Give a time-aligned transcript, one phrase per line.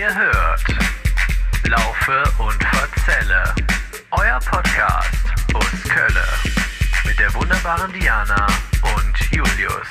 [0.00, 0.64] Ihr hört
[1.68, 3.54] Laufe und Verzelle,
[4.12, 5.12] euer Podcast
[5.52, 6.24] aus Kölle
[7.04, 8.46] mit der wunderbaren Diana
[8.96, 9.86] und Julius.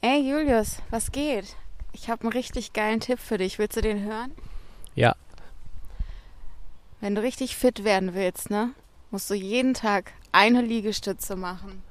[0.00, 1.54] Ey Julius, was geht?
[1.92, 3.60] Ich habe einen richtig geilen Tipp für dich.
[3.60, 4.32] Willst du den hören?
[4.96, 5.14] Ja,
[7.00, 8.70] Wenn du richtig fit werden willst, ne,
[9.12, 11.84] musst du jeden Tag eine Liegestütze machen.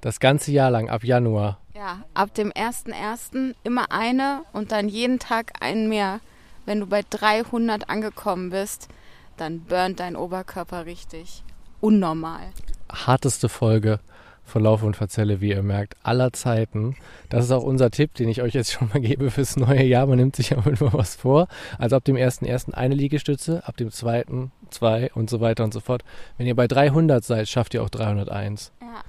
[0.00, 1.58] Das ganze Jahr lang, ab Januar.
[1.74, 3.54] Ja, ab dem 1.1.
[3.64, 6.20] immer eine und dann jeden Tag einen mehr.
[6.66, 8.88] Wenn du bei 300 angekommen bist,
[9.36, 11.42] dann burnt dein Oberkörper richtig.
[11.80, 12.50] Unnormal.
[12.92, 14.00] Harteste Folge
[14.44, 16.96] von Laufe und Verzelle, wie ihr merkt, aller Zeiten.
[17.28, 20.06] Das ist auch unser Tipp, den ich euch jetzt schon mal gebe fürs neue Jahr.
[20.06, 21.48] Man nimmt sich ja immer was vor.
[21.78, 25.72] Also ab dem ersten ersten eine Liegestütze, ab dem zweiten zwei und so weiter und
[25.72, 26.04] so fort.
[26.36, 28.72] Wenn ihr bei 300 seid, schafft ihr auch 301.
[28.80, 29.02] Ja.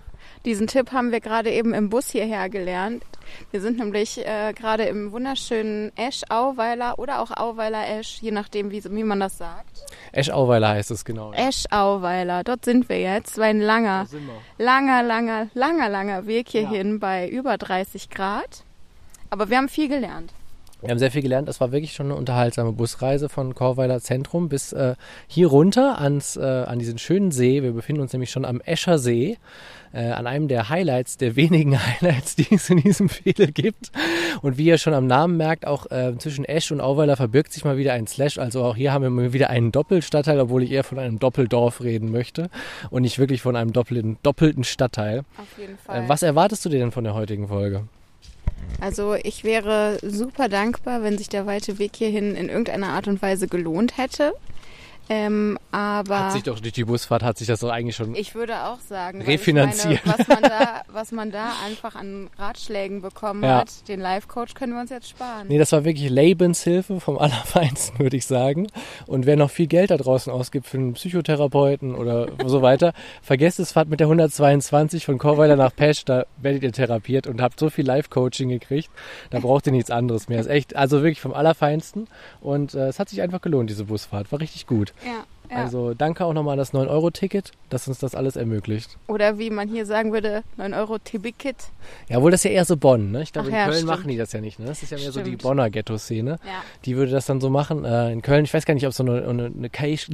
[0.46, 3.04] Diesen Tipp haben wir gerade eben im Bus hierher gelernt.
[3.52, 8.72] Wir sind nämlich äh, gerade im wunderschönen Esch Auweiler oder auch Auweiler Esch, je nachdem,
[8.72, 9.86] wie, wie man das sagt.
[10.12, 11.32] Esch-Auweiler heißt es genau.
[11.34, 13.34] Esch Auweiler, dort sind wir jetzt.
[13.34, 14.08] Es war ein langer,
[14.58, 16.62] langer, langer, langer, langer Weg Ja.
[16.68, 18.64] hierhin bei über 30 Grad.
[19.30, 20.34] Aber wir haben viel gelernt.
[20.82, 21.48] Wir haben sehr viel gelernt.
[21.48, 24.96] Es war wirklich schon eine unterhaltsame Busreise von Korweiler Zentrum bis äh,
[25.28, 27.62] hier runter ans, äh, an diesen schönen See.
[27.62, 29.38] Wir befinden uns nämlich schon am Escher See,
[29.94, 33.92] äh, an einem der Highlights, der wenigen Highlights, die es in diesem Fehler gibt.
[34.42, 37.64] Und wie ihr schon am Namen merkt, auch äh, zwischen Esch und Auweiler verbirgt sich
[37.64, 38.40] mal wieder ein Slash.
[38.40, 41.82] Also auch hier haben wir mal wieder einen Doppelstadtteil, obwohl ich eher von einem Doppeldorf
[41.82, 42.50] reden möchte
[42.90, 45.20] und nicht wirklich von einem doppelten, doppelten Stadtteil.
[45.38, 46.06] Auf jeden Fall.
[46.06, 47.84] Äh, was erwartest du dir denn von der heutigen Folge?
[48.80, 53.22] Also ich wäre super dankbar, wenn sich der weite Weg hierhin in irgendeiner Art und
[53.22, 54.34] Weise gelohnt hätte.
[55.14, 58.34] Ähm, aber Hat sich doch durch die Busfahrt, hat sich das doch eigentlich schon ich
[58.34, 60.06] würde auch sagen, Refinanziert.
[60.06, 63.58] Meine, was, man da, was man da einfach an Ratschlägen bekommen Ja.
[63.60, 65.48] hat, den Life-Coach können wir uns jetzt sparen.
[65.50, 68.68] Nee, das war wirklich Lebenshilfe vom Allerfeinsten, würde ich sagen.
[69.06, 73.60] Und wer noch viel Geld da draußen ausgibt für einen Psychotherapeuten oder so weiter, vergesst
[73.60, 77.60] es, fahrt mit der 122 von Chorweiler nach Pesch, da werdet ihr therapiert und habt
[77.60, 78.90] so viel Live-Coaching gekriegt,
[79.30, 80.40] da braucht ihr nichts anderes mehr.
[80.40, 82.08] Ist echt, also wirklich vom Allerfeinsten.
[82.40, 84.32] Und äh, es hat sich einfach gelohnt, diese Busfahrt.
[84.32, 84.94] War richtig gut.
[85.04, 85.58] Ja, ja.
[85.58, 88.98] Also danke auch nochmal an das 9-Euro-Ticket, das uns das alles ermöglicht.
[89.08, 91.56] Oder wie man hier sagen würde, 9 Euro Tibiket.
[92.10, 93.22] Ja, wohl das ist ja eher so Bonn, ne?
[93.24, 93.90] Ich glaube, Ach in ja, Köln stimmt.
[93.90, 94.68] machen die das ja nicht, ne?
[94.68, 95.36] Das ist ja mehr so die.
[95.36, 96.32] Bonner Ghetto-Szene.
[96.32, 96.64] Ja.
[96.86, 97.84] Die würde das dann so machen.
[97.86, 99.70] Äh, in Köln, ich weiß gar nicht, ob es so eine, eine,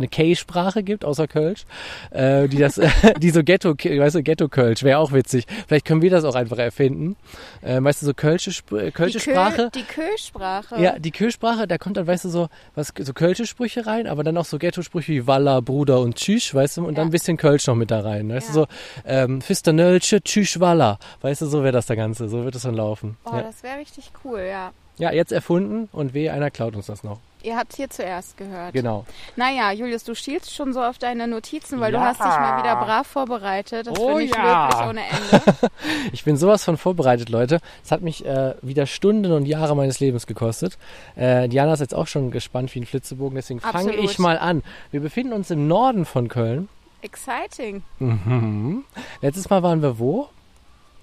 [0.08, 1.66] K-Sprache gibt, außer Kölsch,
[2.12, 2.80] äh, die das,
[3.19, 5.46] die so Ghetto, weißt du, Ghetto-Kölsch, wäre auch witzig.
[5.68, 7.16] Vielleicht können wir das auch einfach erfinden.
[7.62, 9.69] Äh, weißt du, so Kölsche, äh, Kölsche die Kö- Sprache.
[9.75, 10.81] Die Kö-Sprache.
[10.81, 14.24] Ja, die Kölsprache, da kommt dann, weißt du, so, was, so Kölsche Sprüche rein, aber
[14.24, 17.08] dann auch so Ghetto-Sprüche wie Walla, Bruder und Tschüss, weißt du, und dann Ja.
[17.10, 18.30] ein bisschen Kölsch noch mit da rein.
[18.30, 18.54] Weißt Ja.
[18.54, 18.68] du, so,
[19.06, 20.98] ähm, Fisternölsche, Tschüss, Walla.
[21.22, 23.18] Weißt du, so wäre das der Ganze, so wird es dann laufen.
[23.26, 23.42] Oh, ja.
[23.44, 24.72] das wäre richtig cool, ja.
[24.98, 27.20] ja, jetzt erfunden und weh, einer klaut uns das noch.
[27.44, 28.74] Ihr habt hier zuerst gehört.
[28.74, 29.06] Genau.
[29.36, 32.06] Naja, Julius, du schielst schon so auf deine Notizen, weil du Ja.
[32.06, 33.88] hast dich mal wieder brav vorbereitet.
[33.88, 34.70] Das Oh finde ich ja.
[34.70, 35.70] wirklich ohne Ende.
[36.12, 37.59] Ich bin sowas von vorbereitet, Leute.
[37.84, 40.78] Es hat mich äh, wieder Stunden und Jahre meines Lebens gekostet.
[41.16, 44.64] Äh, Diana ist jetzt auch schon gespannt wie ein Flitzebogen, deswegen fange ich mal an.
[44.92, 46.68] Wir befinden uns im Norden von Köln.
[47.02, 47.84] Exciting.
[48.00, 48.84] Mhm.
[49.22, 50.28] Letztes Mal waren wir wo?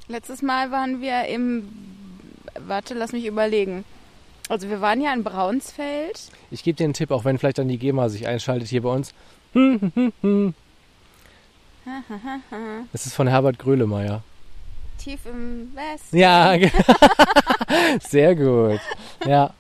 [0.08, 1.68] Letztes Mal waren wir im.
[2.66, 3.84] Warte, lass mich überlegen.
[4.48, 6.20] Also, wir waren ja in Braunsfeld.
[6.50, 8.90] Ich gebe dir einen Tipp, auch wenn vielleicht dann die GEMA sich einschaltet hier bei
[8.90, 9.14] uns.
[12.92, 14.22] Das ist von Herbert Grölemeyer.
[14.98, 16.16] Tief im Westen.
[16.16, 16.56] Ja,
[18.00, 18.80] sehr gut.
[19.26, 19.52] Ja,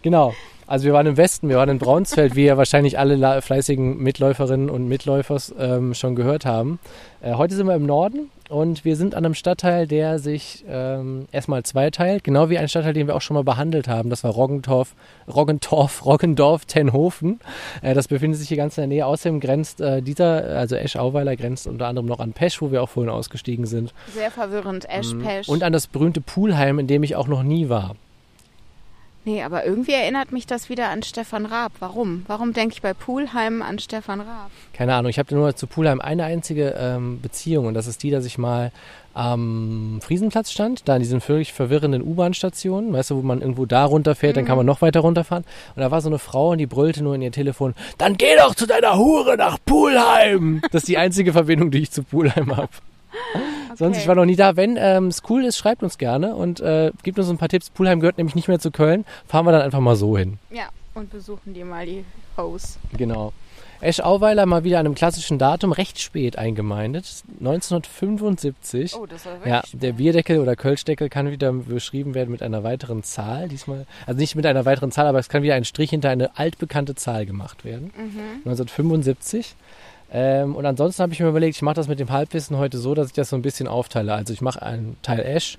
[0.00, 0.34] genau.
[0.66, 4.70] Also wir waren im Westen, wir waren in Braunsfeld, wie ja wahrscheinlich alle fleißigen Mitläuferinnen
[4.70, 6.78] und Mitläufers ähm, schon gehört haben.
[7.20, 11.26] Äh, heute sind wir im Norden und wir sind an einem Stadtteil, der sich ähm,
[11.32, 14.10] erstmal zweiteilt, genau wie ein Stadtteil, den wir auch schon mal behandelt haben.
[14.10, 14.94] Das war Roggentorf,
[15.26, 17.40] Roggentorf, Roggendorf, Tenhofen.
[17.80, 19.06] Äh, das befindet sich hier ganz in der Nähe.
[19.06, 22.90] Außerdem grenzt äh, dieser, also Esch-Auweiler grenzt unter anderem noch an Pesch, wo wir auch
[22.90, 23.94] vorhin ausgestiegen sind.
[24.14, 24.88] Sehr verwirrend.
[24.88, 25.48] Eschpesch.
[25.48, 25.52] Mhm.
[25.54, 27.96] Und an das berühmte Poolheim, in dem ich auch noch nie war.
[29.24, 31.72] Nee, aber irgendwie erinnert mich das wieder an Stefan Raab.
[31.80, 32.24] Warum?
[32.26, 34.50] Warum denke ich bei Poolheim an Stefan Raab?
[34.72, 38.10] Keine Ahnung, ich habe nur zu Poolheim eine einzige ähm, Beziehung und das ist die,
[38.10, 38.72] dass ich mal
[39.14, 43.84] am Friesenplatz stand, da in diesen völlig verwirrenden U-Bahn-Stationen, weißt du, wo man irgendwo da
[43.84, 45.44] runterfährt, dann kann man noch weiter runterfahren.
[45.76, 48.36] Und da war so eine Frau und die brüllte nur in ihr Telefon, dann geh
[48.36, 50.62] doch zu deiner Hure nach Poolheim.
[50.72, 52.68] Das ist die einzige Verbindung, die ich zu Poolheim habe.
[53.76, 54.56] Sonst, ich war noch nie da.
[54.56, 57.70] Wenn ähm, es cool ist, schreibt uns gerne und äh, gebt uns ein paar Tipps.
[57.70, 59.04] Poolheim gehört nämlich nicht mehr zu Köln.
[59.26, 60.38] Fahren wir dann einfach mal so hin.
[60.50, 62.04] Ja, und besuchen die mal die
[62.36, 62.78] Hoes.
[62.96, 63.32] Genau.
[63.82, 68.94] Esch-Auweiler mal wieder an einem klassischen Datum, recht spät eingemeindet, 1975.
[68.94, 72.62] Oh, das war wirklich Ja, der Bierdeckel oder Kölschdeckel kann wieder beschrieben werden mit einer
[72.62, 73.48] weiteren Zahl.
[73.48, 76.36] Diesmal, also nicht mit einer weiteren Zahl, aber es kann wieder ein Strich hinter eine
[76.38, 77.92] altbekannte Zahl gemacht werden.
[77.96, 78.48] Mhm.
[78.48, 79.56] 1975.
[80.12, 82.94] Ähm, und ansonsten habe ich mir überlegt, ich mache das mit dem Halbwissen heute so,
[82.94, 84.12] dass ich das so ein bisschen aufteile.
[84.12, 85.58] Also ich mache einen Teil Esch,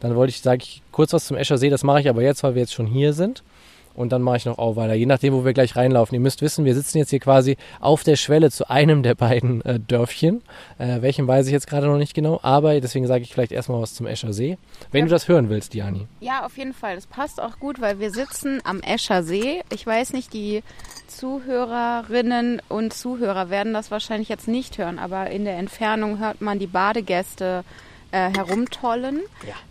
[0.00, 2.42] dann wollte ich, sage ich kurz was zum Escher See, das mache ich aber jetzt,
[2.42, 3.44] weil wir jetzt schon hier sind.
[3.94, 6.14] Und dann mache ich noch Auweiler, je nachdem, wo wir gleich reinlaufen.
[6.14, 9.64] Ihr müsst wissen, wir sitzen jetzt hier quasi auf der Schwelle zu einem der beiden
[9.64, 10.42] äh, Dörfchen.
[10.78, 13.80] Äh, welchem weiß ich jetzt gerade noch nicht genau, aber deswegen sage ich vielleicht erstmal
[13.82, 14.58] was zum Escher See.
[14.90, 15.04] Wenn Ja.
[15.06, 16.06] du das hören willst, Diani.
[16.20, 16.94] Ja, auf jeden Fall.
[16.94, 19.62] Das passt auch gut, weil wir sitzen am Escher See.
[19.72, 20.62] Ich weiß nicht, die
[21.08, 26.58] Zuhörerinnen und Zuhörer werden das wahrscheinlich jetzt nicht hören, aber in der Entfernung hört man
[26.58, 27.64] die Badegäste
[28.12, 29.20] äh, herumtollen.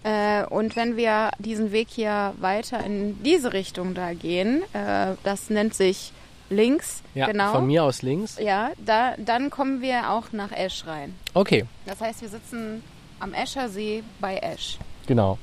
[0.04, 5.50] Äh, und wenn wir diesen Weg hier weiter in diese Richtung da gehen, äh, das
[5.50, 6.12] nennt sich
[6.50, 7.54] links, Ja, genau.
[7.54, 8.38] von mir aus links.
[8.38, 11.16] Ja, da, dann kommen wir auch nach Esch rein.
[11.34, 12.84] Okay, Das heißt, wir sitzen
[13.20, 14.78] am Escher See bei Esch.
[15.08, 15.38] Genau.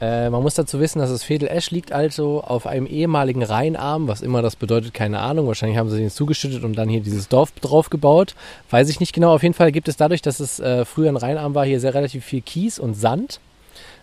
[0.00, 4.06] Äh, man muss dazu wissen, dass das Veedel Esch liegt also auf einem ehemaligen Rheinarm,
[4.06, 5.48] was immer das bedeutet, keine Ahnung.
[5.48, 8.34] Wahrscheinlich haben sie den zugeschüttet und dann hier dieses Dorf drauf gebaut.
[8.70, 9.34] Weiß ich nicht genau.
[9.34, 11.94] Auf jeden Fall gibt es dadurch, dass es äh, früher ein Rheinarm war, hier sehr
[11.94, 13.40] relativ viel Kies und Sand.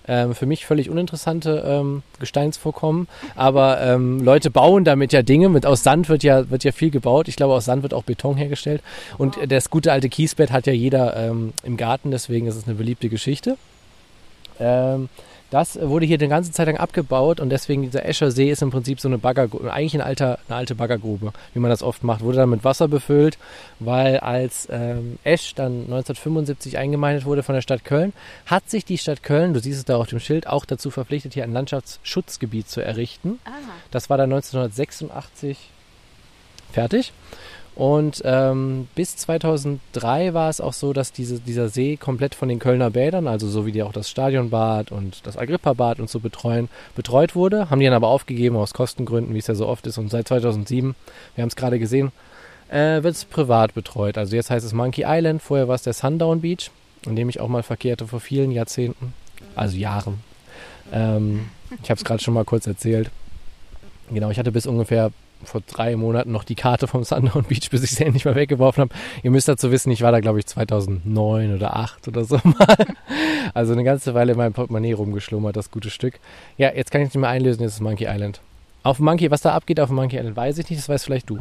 [0.07, 3.07] Ähm, für mich völlig uninteressante ähm, Gesteinsvorkommen.
[3.35, 5.49] Aber ähm, Leute bauen damit ja Dinge.
[5.49, 7.27] Mit, aus Sand wird ja, wird ja viel gebaut.
[7.27, 8.83] Ich glaube, aus Sand wird auch Beton hergestellt.
[9.17, 12.75] Und das gute alte Kiesbett hat ja jeder ähm, im Garten, deswegen ist es eine
[12.75, 13.57] beliebte Geschichte.
[14.59, 15.09] Ähm,
[15.51, 18.71] das wurde hier die ganze Zeit lang abgebaut und deswegen dieser Escher See ist im
[18.71, 22.21] Prinzip so eine Baggergrube, eigentlich ein alter, eine alte Baggergrube, wie man das oft macht.
[22.21, 23.37] Wurde dann mit Wasser befüllt,
[23.79, 28.13] weil als ähm, Esch dann 1975 eingemeindet wurde von der Stadt Köln,
[28.47, 31.33] hat sich die Stadt Köln, du siehst es da auf dem Schild, auch dazu verpflichtet,
[31.35, 33.39] hier ein Landschaftsschutzgebiet zu errichten.
[33.45, 33.51] Ah,
[33.91, 35.57] Das war dann 1986
[36.71, 37.13] fertig.
[37.75, 42.59] Und ähm, bis 2003 war es auch so, dass diese, dieser See komplett von den
[42.59, 46.69] Kölner Bädern, also so wie die auch das Stadionbad und das Agrippa-Bad und so betreuen,
[46.95, 47.69] betreut wurde.
[47.69, 49.97] Haben die dann aber aufgegeben aus Kostengründen, wie es ja so oft ist.
[49.97, 50.95] Und seit 2007,
[51.35, 52.13] wir haben es gerade gesehen,
[52.69, 54.17] äh, wird es privat betreut.
[54.17, 56.71] Also jetzt heißt es Monkey Island, vorher war es der Sundown Beach,
[57.05, 59.13] in dem ich auch mal verkehrte vor vielen Jahrzehnten,
[59.53, 60.21] also Jahren.
[60.93, 61.49] Ähm,
[61.83, 63.11] ich habe es gerade schon mal kurz erzählt.
[64.11, 65.11] Genau, ich hatte bis ungefähr
[65.45, 68.81] vor drei Monaten noch die Karte vom Sundown Beach, bis ich sie endlich mal weggeworfen
[68.81, 68.95] habe.
[69.23, 72.85] Ihr müsst dazu wissen, ich war da, glaube ich, 2009 oder 2008 oder so mal.
[73.53, 76.15] Also eine ganze Weile in meinem Portemonnaie rumgeschlummert, das gute Stück.
[76.57, 78.41] Ja, jetzt kann ich es nicht mehr einlösen, jetzt ist Monkey Island.
[78.83, 81.39] Auf Monkey, was da abgeht auf Monkey Island, weiß ich nicht, das weißt vielleicht du.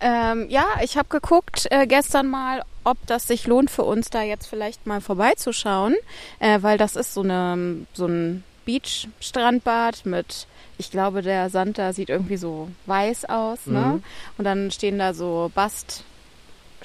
[0.00, 4.22] Ähm, ja, ich habe geguckt äh, gestern mal, ob das sich lohnt für uns da
[4.22, 5.94] jetzt vielleicht mal vorbeizuschauen,
[6.38, 10.46] äh, weil das ist so, eine, so ein Beach-Strandbad mit,
[10.76, 13.80] ich glaube, der Sand da sieht irgendwie so weiß aus, ne?
[13.80, 14.02] Mhm.
[14.36, 15.50] Und dann stehen da so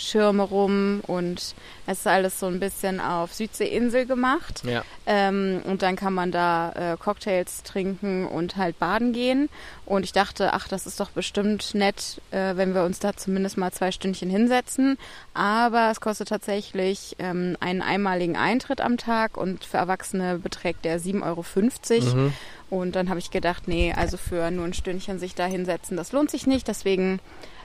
[0.02, 1.56] Bastschirme rum und
[1.88, 4.64] es ist alles so ein bisschen auf Südseeinsel gemacht.
[4.64, 4.84] Ja.
[5.06, 9.50] Ähm, und dann kann man da äh, Cocktails trinken und halt baden gehen.
[9.86, 13.58] Und ich dachte, ach, das ist doch bestimmt nett, äh, wenn wir uns da zumindest
[13.58, 14.98] mal zwei Stündchen hinsetzen.
[15.34, 21.00] Aber es kostet tatsächlich ähm, einen einmaligen Eintritt am Tag und für Erwachsene beträgt der
[21.00, 22.16] 7,50 Euro.
[22.16, 22.34] Mhm.
[22.70, 26.14] Und dann habe ich gedacht, nee, also für nur ein Stündchen sich da hinsetzen, das
[26.14, 26.70] lohnt sich nicht.
[26.70, 27.20] Deswegen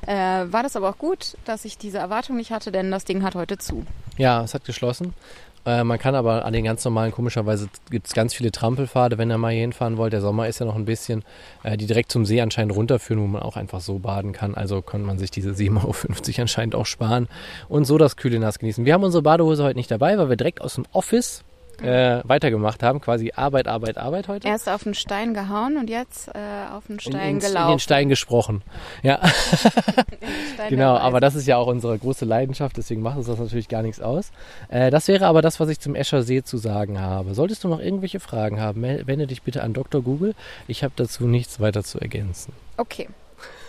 [0.06, 3.22] äh, war das aber auch gut, dass ich diese Erwartung nicht hatte, denn das Ding
[3.22, 3.84] hat heute zu.
[4.16, 5.14] Ja, es hat geschlossen.
[5.66, 9.30] Äh, man kann aber an den ganz normalen, komischerweise gibt es ganz viele Trampelpfade, wenn
[9.30, 10.12] ihr mal hier hinfahren wollt.
[10.12, 11.24] Der Sommer ist ja noch ein bisschen,
[11.64, 14.54] äh, die direkt zum See anscheinend runterführen, wo man auch einfach so baden kann.
[14.54, 17.28] Also konnte man sich diese 7,50 Euro anscheinend auch sparen
[17.68, 18.84] und so das kühle Nass genießen.
[18.84, 21.42] Wir haben unsere Badehose heute nicht dabei, weil wir direkt aus dem Office
[21.82, 23.00] äh, weitergemacht haben.
[23.00, 24.48] Quasi Arbeit, Arbeit, Arbeit heute.
[24.48, 26.32] Erst auf den Stein gehauen und jetzt äh,
[26.72, 27.72] auf den in, Stein ins- in gelaufen.
[27.74, 28.62] den Stein gesprochen.
[29.02, 29.28] Ja, In
[30.54, 30.96] Stein genau.
[30.96, 34.00] Aber das ist ja auch unsere große Leidenschaft, deswegen macht uns das natürlich gar nichts
[34.00, 34.30] aus.
[34.68, 37.34] Äh, das wäre aber das, was ich zum Escher See zu sagen habe.
[37.34, 40.02] Solltest du noch irgendwelche Fragen haben, wende dich bitte an Dr.
[40.02, 40.34] Google.
[40.68, 42.52] Ich habe dazu nichts weiter zu ergänzen.
[42.76, 43.08] Okay.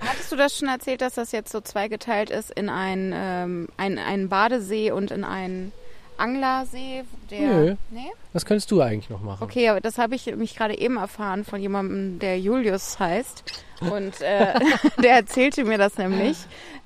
[0.00, 3.98] Hattest du das schon erzählt, dass das jetzt so zweigeteilt ist in einen, ähm, ein,
[3.98, 5.72] einen Badesee und in einen
[6.18, 7.04] Anglersee?
[7.30, 7.76] Der, Nö.
[7.90, 8.10] Nee?
[8.32, 9.42] Das könntest du eigentlich noch machen.
[9.42, 13.64] Okay, aber das habe ich mich gerade eben erfahren von jemandem, der Julius heißt.
[13.80, 14.58] Und äh,
[15.02, 16.36] der erzählte mir das nämlich.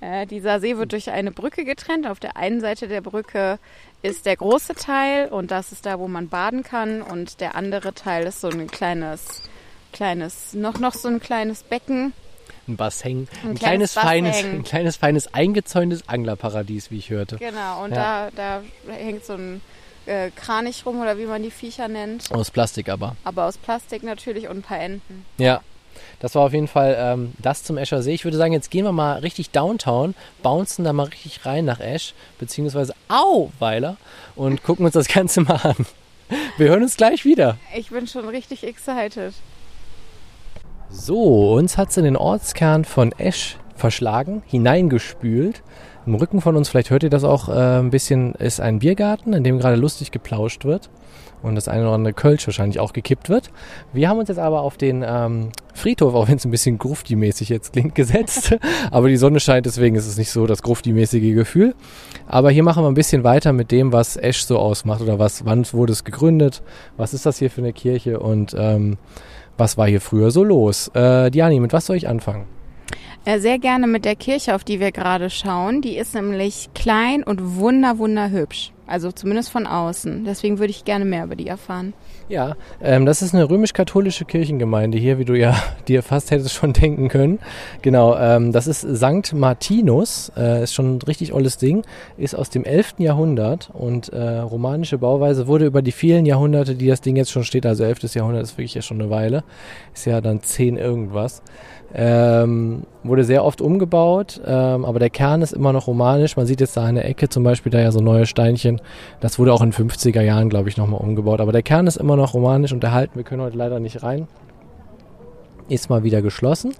[0.01, 2.07] Äh, dieser See wird durch eine Brücke getrennt.
[2.07, 3.59] Auf der einen Seite der Brücke
[4.03, 7.03] ist der große Teil und das ist da, wo man baden kann.
[7.03, 9.43] Und der andere Teil ist so ein kleines,
[9.93, 12.13] kleines, noch, noch so ein kleines Becken.
[12.69, 13.29] Ein Bassin.
[13.43, 17.37] Ein, Ein kleines, kleines feines, ein kleines, feines, eingezäuntes Anglerparadies, wie ich hörte.
[17.37, 18.31] Genau, und Ja.
[18.35, 19.61] da, da hängt so ein
[20.07, 22.31] äh, Kranich rum oder wie man die Viecher nennt.
[22.33, 23.17] Aus Plastik aber.
[23.25, 25.25] Aber aus Plastik natürlich und ein paar Enten.
[25.39, 25.61] Ja.
[26.21, 28.13] das war auf jeden Fall ähm, das zum Escher See.
[28.15, 31.81] Ich würde sagen, jetzt gehen wir mal richtig downtown, bouncen da mal richtig rein nach
[31.81, 33.97] Esch, beziehungsweise Auweiler
[34.37, 35.87] und gucken uns das Ganze mal an.
[36.57, 37.59] Wir hören uns gleich wieder.
[37.75, 39.35] Ich bin schon richtig excited.
[40.95, 45.63] So, uns hat es in den Ortskern von Esch verschlagen, hineingespült.
[46.05, 49.33] Im Rücken von uns, vielleicht hört ihr das auch äh, ein bisschen, ist ein Biergarten,
[49.33, 50.91] in dem gerade lustig geplauscht wird
[51.43, 53.51] und das eine oder andere Kölsch wahrscheinlich auch gekippt wird.
[53.95, 57.49] Wir haben uns jetzt aber auf den ähm, Friedhof, auch wenn es ein bisschen grufti-mäßig
[57.49, 58.55] jetzt klingt, gesetzt.
[58.91, 61.75] aber die Sonne scheint, deswegen ist es nicht so das grufti-mäßige Gefühl.
[62.27, 65.47] Aber hier machen wir ein bisschen weiter mit dem, was Esch so ausmacht oder was,
[65.47, 66.63] wann wurde es gegründet,
[66.99, 68.99] was ist das hier für eine Kirche und ähm,
[69.59, 70.89] was war hier früher so los.
[70.95, 72.47] Äh, Diani, mit was soll ich anfangen?
[73.25, 75.81] Äh, sehr gerne mit der Kirche, auf die wir gerade schauen.
[75.81, 78.72] Die ist nämlich klein und wunder, wunderhübsch.
[78.87, 80.25] Also zumindest von außen.
[80.25, 81.95] Deswegen würde ich gerne mehr über die erfahren.
[82.29, 85.55] Ja, ähm, das ist eine römisch-katholische Kirchengemeinde hier, wie du ja
[85.89, 87.39] dir fast hättest schon denken können.
[87.83, 89.35] Genau, ähm, das ist St.
[89.35, 91.83] Martinus, äh, ist schon ein richtig olles Ding,
[92.17, 92.95] ist aus dem 11.
[92.99, 97.45] Jahrhundert und äh, romanische Bauweise wurde über die vielen Jahrhunderte, die das Ding jetzt schon
[97.45, 98.15] steht, also 11.
[98.15, 99.45] Jahrhundert ist wirklich ja schon eine Weile,
[99.95, 101.43] ist ja dann 10 irgendwas,
[101.95, 106.37] ähm, wurde sehr oft umgebaut, ähm, aber der Kern ist immer noch romanisch.
[106.37, 108.72] Man sieht jetzt da eine Ecke zum Beispiel, da ja so neue Steinchen.
[109.21, 111.41] Das wurde auch in den 50er Jahren, glaube ich, nochmal umgebaut.
[111.41, 113.17] Aber der Kern ist immer noch romanisch und erhalten.
[113.17, 114.29] Wir können heute leider nicht rein.
[115.69, 116.75] Ist mal wieder geschlossen,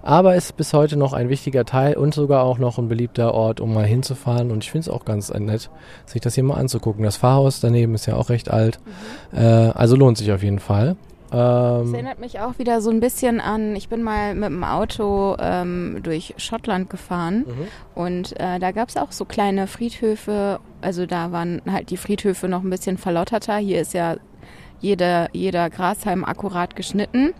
[0.00, 3.60] aber ist bis heute noch ein wichtiger Teil und sogar auch noch ein beliebter Ort,
[3.60, 4.50] um mal hinzufahren.
[4.50, 5.70] Und ich finde es auch ganz nett,
[6.06, 7.04] sich das hier mal anzugucken.
[7.04, 8.78] Das Pfarrhaus daneben ist ja auch recht alt.
[9.32, 9.38] Mhm.
[9.38, 10.96] Äh, also lohnt sich auf jeden Fall.
[11.32, 14.64] Ähm, das erinnert mich auch wieder so ein bisschen an, ich bin mal mit dem
[14.64, 17.68] Auto ähm, durch Schottland gefahren mhm.
[17.94, 22.48] und äh, da gab es auch so kleine Friedhöfe, also da waren halt die Friedhöfe
[22.48, 23.56] noch ein bisschen verlotterter.
[23.56, 24.16] Hier ist ja
[24.80, 27.34] jeder, jeder Grashalm akkurat geschnitten.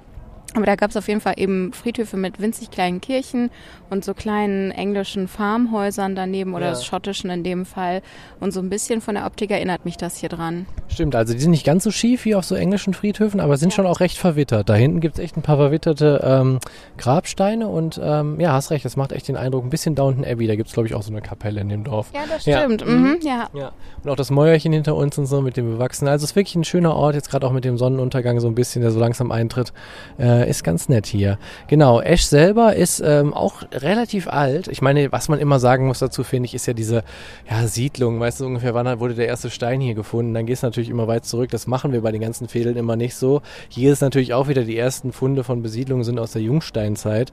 [0.55, 3.51] Aber da gab es auf jeden Fall eben Friedhöfe mit winzig kleinen Kirchen
[3.91, 6.77] und so kleinen englischen Farmhäusern daneben oder ja.
[6.77, 8.03] schottischen in dem Fall.
[8.41, 10.67] Und so ein bisschen von der Optik erinnert mich das hier dran.
[10.89, 13.71] Stimmt, also die sind nicht ganz so schief wie auf so englischen Friedhöfen, aber sind
[13.71, 13.77] ja.
[13.77, 14.69] schon auch recht verwittert.
[14.69, 16.59] Da hinten gibt es echt ein paar verwitterte ähm,
[16.97, 20.47] Grabsteine und ähm, ja, hast recht, das macht echt den Eindruck, ein bisschen Downton Abbey.
[20.47, 22.11] Da gibt es, glaube ich, auch so eine Kapelle in dem Dorf.
[22.15, 22.83] Ja, das stimmt.
[22.83, 22.87] Ja.
[22.87, 23.49] Mhm, ja.
[23.55, 23.73] ja.
[24.03, 26.11] Und auch das Mäuerchen hinter uns und so mit dem Bewachsenen.
[26.11, 28.55] Also es ist wirklich ein schöner Ort, jetzt gerade auch mit dem Sonnenuntergang so ein
[28.55, 29.73] bisschen, der so langsam eintritt.
[30.19, 31.39] Äh, ist ganz nett hier.
[31.69, 34.69] Genau, Ash selber ist ähm, auch relativ alt.
[34.69, 37.05] Ich meine, was man immer sagen muss dazu, finde ich, ist ja diese
[37.51, 38.21] ja, Siedlung.
[38.21, 40.35] Weißt du ungefähr, wann wurde der erste Stein hier gefunden?
[40.35, 41.51] Dann gehst du natürlich immer weit zurück.
[41.51, 43.43] Das machen wir bei den ganzen Fädeln immer nicht so.
[43.69, 47.33] Hier ist natürlich auch wieder die ersten Funde von Besiedlungen sind aus der Jungsteinzeit.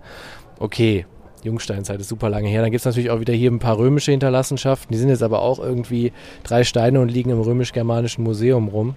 [0.60, 1.06] Okay,
[1.44, 2.62] Jungsteinzeit ist super lange her.
[2.62, 4.92] Dann gibt es natürlich auch wieder hier ein paar römische Hinterlassenschaften.
[4.92, 6.12] Die sind jetzt aber auch irgendwie
[6.44, 8.96] drei Steine und liegen im römisch-germanischen Museum rum.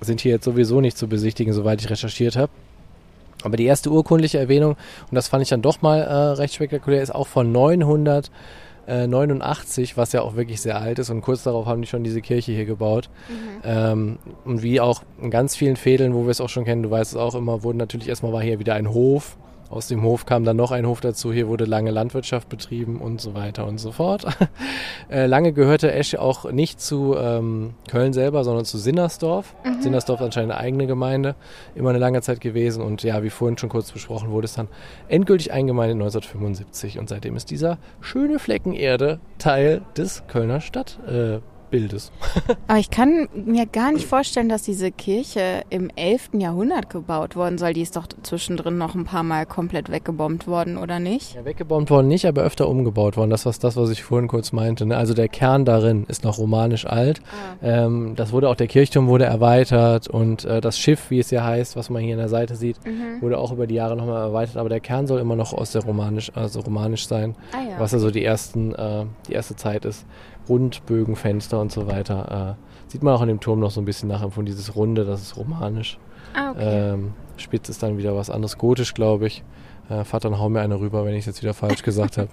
[0.00, 2.52] Sind hier jetzt sowieso nicht zu besichtigen, soweit ich recherchiert habe.
[3.44, 7.02] Aber die erste urkundliche Erwähnung, und das fand ich dann doch mal äh, recht spektakulär,
[7.02, 11.10] ist auch von 989, was ja auch wirklich sehr alt ist.
[11.10, 13.10] Und kurz darauf haben die schon diese Kirche hier gebaut.
[13.28, 13.62] Mhm.
[13.64, 16.90] Ähm, und wie auch in ganz vielen Fädeln, wo wir es auch schon kennen, du
[16.90, 19.36] weißt es auch immer, wurden natürlich erstmal war hier wieder ein Hof
[19.70, 21.32] aus dem Hof kam dann noch ein Hof dazu.
[21.32, 24.24] Hier wurde lange Landwirtschaft betrieben und so weiter und so fort.
[25.10, 29.54] äh, lange gehörte Esche auch nicht zu ähm, Köln selber, sondern zu Sinnersdorf.
[29.64, 29.82] Mhm.
[29.82, 31.34] Sinnersdorf ist anscheinend eine eigene Gemeinde,
[31.74, 32.82] immer eine lange Zeit gewesen.
[32.82, 34.68] Und ja, wie vorhin schon kurz besprochen, wurde es dann
[35.08, 36.98] endgültig eingemeindet 1975.
[36.98, 40.98] Und seitdem ist dieser schöne Flecken Erde Teil des Kölner Stadt.
[41.06, 42.12] Äh, Bildes.
[42.66, 46.30] Aber ich kann mir gar nicht vorstellen, dass diese Kirche im 11.
[46.34, 47.72] Jahrhundert gebaut worden soll.
[47.72, 51.34] Die ist doch zwischendrin noch ein paar Mal komplett weggebombt worden, oder nicht?
[51.34, 53.30] Ja, weggebombt worden nicht, aber öfter umgebaut worden.
[53.30, 54.86] Das war das, was ich vorhin kurz meinte.
[54.86, 54.96] Ne?
[54.96, 57.20] Also der Kern darin ist noch romanisch alt.
[57.62, 57.84] Ah.
[57.86, 61.44] Ähm, das wurde auch, der Kirchturm wurde erweitert und äh, das Schiff, wie es ja
[61.44, 63.20] heißt, was man hier an der Seite sieht, mhm.
[63.20, 64.56] wurde auch über die Jahre nochmal erweitert.
[64.56, 67.78] Aber der Kern soll immer noch aus der romanisch, also romanisch sein, ah, ja.
[67.78, 70.06] was also die ersten, äh, die erste Zeit ist.
[70.48, 72.56] Rundbögenfenster und so weiter.
[72.58, 75.22] Äh, sieht man auch an dem Turm noch so ein bisschen nachempfunden, dieses Runde, das
[75.22, 75.98] ist romanisch.
[76.34, 76.92] Ah, okay.
[76.92, 79.44] Ähm, Spitz ist dann wieder was anderes, gotisch, glaube ich.
[79.88, 82.30] Äh, Vater, hau mir eine rüber, wenn ich es jetzt wieder falsch gesagt habe.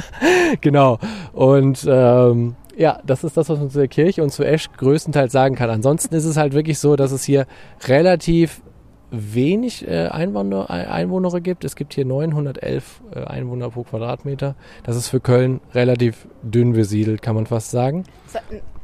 [0.60, 0.98] genau.
[1.32, 5.32] Und ähm, ja, das ist das, was man zu der Kirche und zu Esch größtenteils
[5.32, 5.70] sagen kann.
[5.70, 7.46] Ansonsten ist es halt wirklich so, dass es hier
[7.86, 8.62] relativ
[9.16, 11.64] wenig äh, Einwohner, gibt.
[11.64, 14.54] Es gibt hier 911 äh, Einwohner pro Quadratmeter.
[14.82, 18.04] Das ist für Köln relativ dünn besiedelt, kann man fast sagen.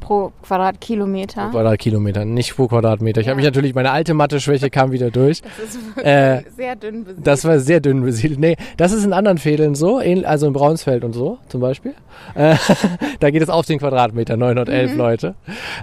[0.00, 1.50] Pro Quadratkilometer.
[1.50, 3.20] Quadratkilometer, nicht pro Quadratmeter.
[3.20, 5.42] Ich habe mich natürlich, meine alte Mathe-Schwäche kam wieder durch.
[5.42, 7.26] Das ist Äh, sehr dünn besiedelt.
[7.26, 8.40] Das war sehr dünn besiedelt.
[8.40, 11.94] Nee, das ist in anderen Fädeln so, also in Braunsfeld und so zum Beispiel.
[12.34, 12.56] Äh,
[13.20, 15.34] da geht es auf den Quadratmeter, 911 Leute.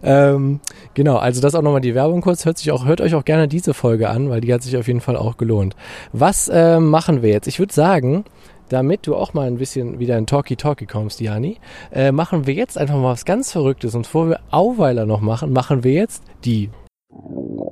[0.04, 0.60] Ähm,
[0.94, 2.46] genau, also das auch nochmal die Werbung kurz.
[2.46, 4.88] Hört, sich auch, hört euch auch gerne diese Folge an, weil die hat sich auf
[4.88, 5.76] jeden Fall auch gelohnt.
[6.14, 7.48] Was ähm, machen wir jetzt?
[7.48, 8.26] Ich würde sagen,
[8.70, 11.58] damit du auch mal ein bisschen wieder in Talkie-Talkie kommst, Jani,
[11.92, 13.96] äh, machen wir jetzt einfach mal was ganz Verrücktes.
[13.96, 16.70] Und bevor wir Auweiler noch machen, machen wir jetzt die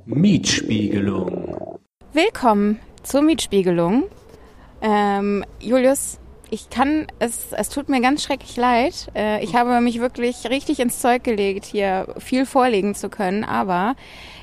[0.06, 1.80] Mietspiegelung.
[2.14, 4.04] Willkommen zur Mietspiegelung.
[4.82, 9.08] Ähm, Julius, ich kann, es, es tut mir ganz schrecklich leid.
[9.16, 13.96] Äh, ich habe mich wirklich richtig ins Zeug gelegt, hier viel vorlegen zu können, aber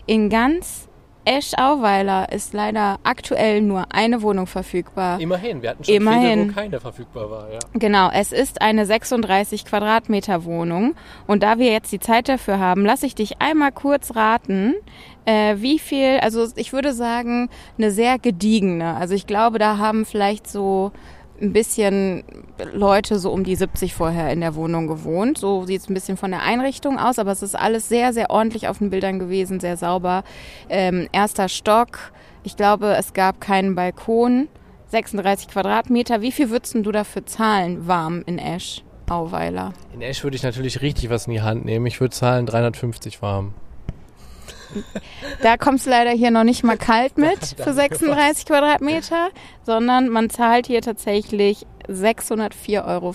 [0.06, 0.88] in ganz
[1.24, 5.20] Esch-Auweiler ist leider aktuell nur eine Wohnung verfügbar.
[5.20, 6.22] Immerhin, wir hatten schon Immerhin.
[6.22, 7.52] Fädel, wo keine verfügbar war.
[7.52, 7.58] Ja.
[7.74, 10.94] Genau, es ist eine 36 Quadratmeter Wohnung.
[11.26, 14.74] Und da wir jetzt die Zeit dafür haben, lasse ich dich einmal kurz raten,
[15.24, 17.48] äh, wie viel, also ich würde sagen,
[17.78, 18.96] eine sehr gediegene.
[18.96, 20.92] Also ich glaube, da haben vielleicht so
[21.42, 22.22] ein bisschen
[22.72, 25.36] Leute so um die 70 vorher in der Wohnung gewohnt.
[25.36, 28.30] So sieht es ein bisschen von der Einrichtung aus, aber es ist alles sehr, sehr
[28.30, 30.22] ordentlich auf den Bildern gewesen, sehr sauber.
[30.68, 32.12] Ähm, erster Stock.
[32.44, 34.48] Ich glaube, es gab keinen Balkon.
[34.86, 36.20] 36 Quadratmeter.
[36.20, 39.72] Wie viel würdest du dafür zahlen, warm in Esch, Auweiler?
[39.94, 41.86] In Esch würde ich natürlich richtig was in die Hand nehmen.
[41.86, 43.54] Ich würde zahlen 350 warm.
[45.42, 49.30] Da kommst du leider hier noch nicht mal kalt mit für 36 Quadratmeter,
[49.64, 53.14] sondern man zahlt hier tatsächlich 604,50 Euro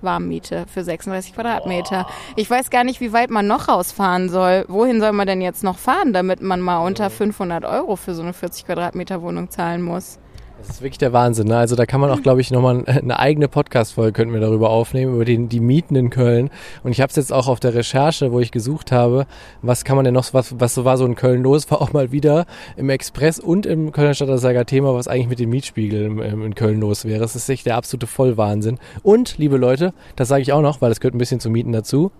[0.00, 2.06] Warmmiete für 36 Quadratmeter.
[2.36, 4.64] Ich weiß gar nicht, wie weit man noch rausfahren soll.
[4.68, 8.22] Wohin soll man denn jetzt noch fahren, damit man mal unter 500 Euro für so
[8.22, 10.18] eine 40 Quadratmeter Wohnung zahlen muss?
[10.58, 11.48] Das ist wirklich der Wahnsinn.
[11.48, 11.56] Ne?
[11.56, 15.14] Also da kann man auch, glaube ich, nochmal eine eigene Podcast-Folge könnten wir darüber aufnehmen,
[15.14, 16.50] über den, die Mieten in Köln.
[16.82, 19.26] Und ich habe es jetzt auch auf der Recherche, wo ich gesucht habe,
[19.62, 21.92] was kann man denn noch, was, was so war so in Köln los, war auch
[21.92, 22.46] mal wieder
[22.76, 27.04] im Express und im Kölner Stadtanzeiger Thema, was eigentlich mit dem Mietspiegel in Köln los
[27.04, 27.24] wäre.
[27.24, 28.78] Es ist echt der absolute Vollwahnsinn.
[29.02, 31.72] Und, liebe Leute, das sage ich auch noch, weil es gehört ein bisschen zu Mieten
[31.72, 32.10] dazu.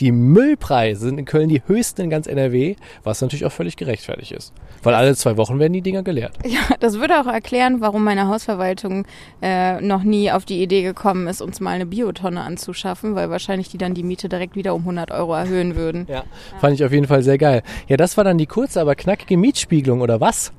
[0.00, 4.32] Die Müllpreise sind in Köln die höchsten in ganz NRW, was natürlich auch völlig gerechtfertigt
[4.32, 4.52] ist.
[4.82, 6.32] Weil alle zwei Wochen werden die Dinger geleert.
[6.44, 9.06] Ja, das würde auch erklären, warum meine Hausverwaltung
[9.40, 13.68] äh, noch nie auf die Idee gekommen ist, uns mal eine Biotonne anzuschaffen, weil wahrscheinlich
[13.68, 16.06] die dann die Miete direkt wieder um 100 Euro erhöhen würden.
[16.08, 16.24] Ja,
[16.60, 17.62] fand ich auf jeden Fall sehr geil.
[17.88, 20.52] Ja, das war dann die kurze, aber knackige Mietspiegelung, oder was?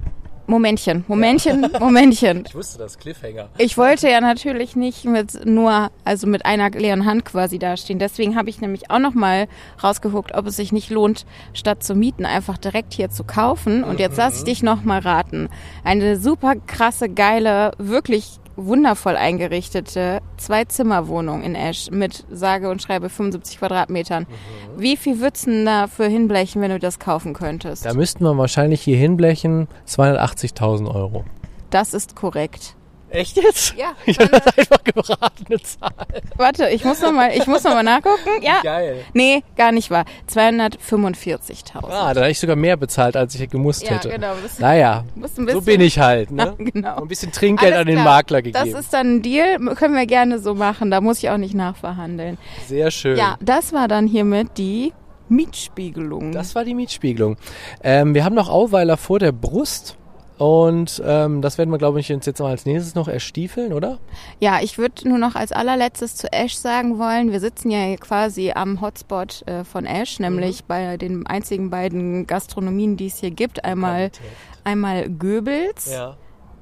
[0.48, 2.44] Momentchen, Momentchen, Momentchen.
[2.46, 3.50] Ich wusste das, Cliffhanger.
[3.58, 8.00] Ich wollte ja natürlich nicht mit nur, also mit einer leeren Hand quasi dastehen.
[8.00, 9.48] Deswegen habe ich nämlich auch noch mal
[9.84, 13.84] rausgeguckt, ob es sich nicht lohnt, statt zu mieten, einfach direkt hier zu kaufen.
[13.84, 15.50] Und jetzt lass ich dich noch mal raten.
[15.84, 23.60] Eine super krasse, geile, wirklich wundervoll eingerichtete Zwei-Zimmer-Wohnung in Esch mit sage und schreibe 75
[23.60, 24.28] Quadratmetern.
[24.78, 27.86] Wie viel würdest du dafür hinblechen, wenn du das kaufen könntest?
[27.86, 31.24] Da müssten wir wahrscheinlich hier hinblechen 280.000 Euro.
[31.70, 32.76] Das ist korrekt.
[33.14, 33.76] Echt jetzt?
[33.78, 35.92] Ja, Ich habe das einfach geratene Zahl.
[36.36, 38.42] Warte, ich muss noch mal, ich muss noch mal nachgucken.
[38.42, 39.06] Ja, Geil.
[39.14, 40.06] Nee, gar nicht wahr.
[40.32, 41.90] 245.000.
[41.90, 44.10] Ah, da hätte ich sogar mehr bezahlt, als ich gemusst ja, hätte.
[44.10, 44.34] genau.
[44.42, 46.32] Das, Naja, ein so bisschen, bin ich halt.
[46.34, 46.56] Ne?
[46.58, 46.96] genau.
[47.02, 48.06] Ein bisschen Trinkgeld Alles an den klar.
[48.06, 48.80] Makler Das gegeben.
[48.80, 50.90] ist dann ein Deal, können wir gerne so machen.
[50.90, 52.38] Da muss ich auch nicht nachverhandeln.
[52.68, 53.18] Sehr schön.
[53.18, 54.94] Ja, das war dann hiermit die
[55.30, 56.32] Mietspiegelung.
[56.32, 57.38] Das war die Mietspiegelung.
[57.84, 59.98] Ähm, wir haben noch Auweiler vor der Brust.
[60.38, 64.00] Und ähm, das werden wir, glaube ich, uns jetzt mal als nächstes noch erstiefeln, oder?
[64.40, 68.52] Ja, ich würde nur noch als allerletztes zu Ash sagen wollen, wir sitzen ja quasi
[68.54, 73.64] am Hotspot äh, von Ash, nämlich bei den einzigen beiden Gastronomien, die es hier gibt.
[73.64, 74.10] Einmal,
[74.64, 76.18] einmal Goebbels Ja.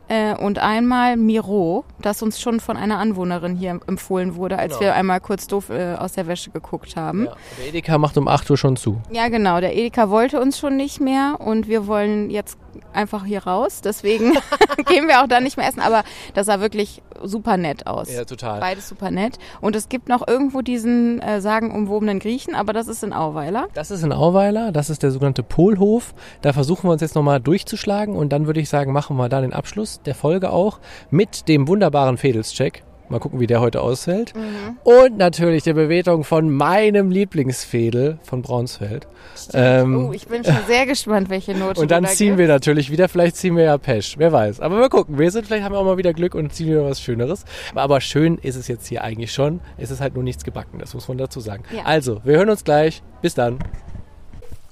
[0.09, 4.81] äh, und einmal Miro, das uns schon von einer Anwohnerin hier empfohlen wurde, als Genau.
[4.81, 7.25] wir einmal kurz doof äh, aus der Wäsche geguckt haben.
[7.25, 7.35] ja.
[7.57, 9.01] Der Edeka macht um 8 Uhr schon zu.
[9.11, 9.61] Ja, genau.
[9.61, 12.57] Der Edeka wollte uns schon nicht mehr und wir wollen jetzt
[12.93, 13.81] einfach hier raus.
[13.81, 14.33] Deswegen
[14.87, 15.79] gehen wir auch da nicht mehr essen.
[15.79, 16.03] Aber
[16.33, 18.11] das sah wirklich super nett aus.
[18.11, 18.59] Ja, total.
[18.59, 19.37] Beides super nett.
[19.61, 23.67] Und es gibt noch irgendwo diesen äh, sagenumwobenen Griechen, aber das ist in Auweiler.
[23.73, 26.13] Das ist in Auweiler, das ist der sogenannte Polhof.
[26.41, 29.41] Da versuchen wir uns jetzt nochmal durchzuschlagen und dann würde ich sagen, machen wir da
[29.41, 30.79] den Abschluss der Folge auch
[31.09, 32.83] mit dem wunderbaren Fedelscheck.
[33.11, 34.33] Mal gucken, wie der heute ausfällt.
[34.35, 34.77] Mhm.
[34.83, 39.07] Und natürlich der Bewertung von meinem Lieblingsfädel von Braunsfeld.
[39.53, 42.39] Ähm, Oh, ich bin schon sehr gespannt, welche Note und dann ziehen gibst.
[42.39, 44.59] wir natürlich wieder, vielleicht ziehen wir ja Pesch, wer weiß.
[44.61, 46.85] Aber mal gucken, wir sind, vielleicht haben wir auch mal wieder Glück und ziehen wieder
[46.85, 47.43] was Schöneres.
[47.75, 49.59] Aber schön ist es jetzt hier eigentlich schon.
[49.77, 51.63] Es ist halt nur nichts gebacken, das muss man dazu sagen.
[51.75, 51.83] Ja.
[51.83, 53.03] Also, wir hören uns gleich.
[53.21, 53.59] Bis dann.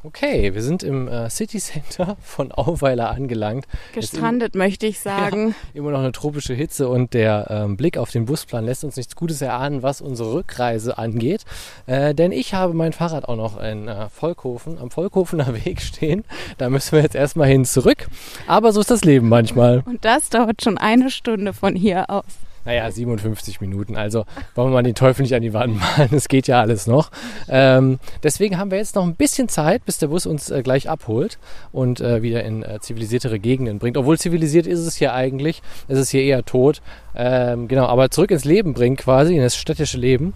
[0.01, 3.65] Okay, wir sind im äh, City Center von Auweiler angelangt.
[3.93, 5.55] Gestrandet, im, möchte ich sagen.
[5.73, 8.95] Ja, immer noch eine tropische Hitze und der ähm, Blick auf den Busplan lässt uns
[8.95, 11.43] nichts Gutes erahnen, was unsere Rückreise angeht.
[11.85, 16.23] Äh, denn ich habe mein Fahrrad auch noch in äh, Volkhofen, am Volkhofener Weg stehen.
[16.57, 18.07] Da müssen wir jetzt erstmal hin zurück.
[18.47, 19.83] Aber so ist das Leben manchmal.
[19.85, 22.23] Und das dauert schon eine Stunde von hier aus.
[22.65, 23.95] Naja, 57 Minuten.
[23.95, 26.09] Also wollen wir mal den Teufel nicht an die Wand malen.
[26.13, 27.11] Es geht ja alles noch.
[27.47, 30.89] Ähm, deswegen haben wir jetzt noch ein bisschen Zeit, bis der Bus uns äh, gleich
[30.89, 31.39] abholt
[31.71, 33.97] und äh, wieder in äh, zivilisiertere Gegenden bringt.
[33.97, 35.61] Obwohl zivilisiert ist es hier eigentlich.
[35.87, 36.81] Es ist hier eher tot.
[37.15, 40.33] Ähm, genau, aber zurück ins Leben bringt quasi, in das städtische Leben.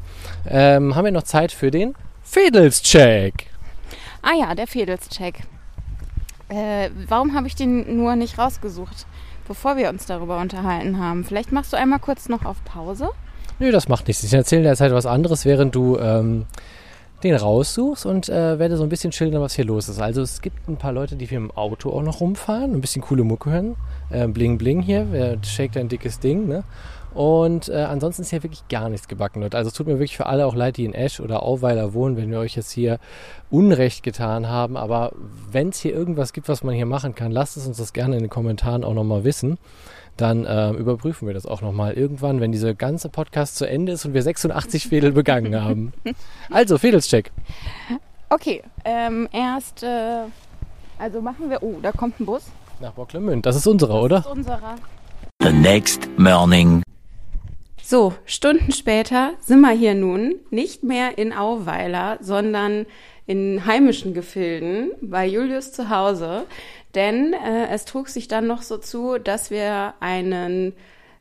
[0.47, 3.47] Ähm, haben wir noch Zeit für den Fedelscheck.
[4.21, 5.41] Ah ja, der Fedelscheck.
[6.49, 9.05] Äh, warum habe ich den nur nicht rausgesucht?
[9.47, 11.23] Bevor wir uns darüber unterhalten haben.
[11.23, 13.09] Vielleicht machst du einmal kurz noch auf Pause?
[13.59, 14.23] Nö, das macht nichts.
[14.23, 16.45] Ich erzähle derzeit was anderes, während du ähm,
[17.23, 19.99] den raussuchst und äh, werde so ein bisschen schildern, was hier los ist.
[19.99, 23.01] Also es gibt ein paar Leute, die hier im Auto auch noch rumfahren, ein bisschen
[23.01, 23.75] coole Mucke hören.
[24.09, 26.63] Äh, bling bling hier, wer shakt ein dickes Ding, ne?
[27.13, 29.57] Und äh, ansonsten ist hier wirklich gar nichts gebacken, Leute.
[29.57, 32.17] Also es tut mir wirklich für alle auch leid, die in Esch oder Auweiler wohnen,
[32.17, 32.99] wenn wir euch jetzt hier
[33.51, 34.77] Unrecht getan haben.
[34.77, 35.11] Aber
[35.51, 38.15] wenn es hier irgendwas gibt, was man hier machen kann, lasst es uns das gerne
[38.15, 39.57] in den Kommentaren auch nochmal wissen.
[40.17, 44.05] Dann äh, überprüfen wir das auch nochmal irgendwann, wenn dieser ganze Podcast zu Ende ist
[44.05, 45.93] und wir 86 Fädel begangen haben.
[46.51, 47.31] Also, Fädelscheck.
[48.29, 50.23] Okay, ähm, erst, äh,
[50.99, 52.43] also machen wir, oh, da kommt ein Bus.
[52.79, 54.17] Nach Bocklemünd, das ist unserer, oder?
[54.17, 54.75] Das ist unserer.
[55.41, 56.83] The next morning.
[57.93, 62.87] So, Stunden später sind wir hier nun nicht mehr in Auweiler, sondern
[63.27, 66.47] in heimischen Gefilden bei Julius zu Hause.
[66.95, 70.73] Denn äh, es trug sich dann noch so zu, dass wir einen,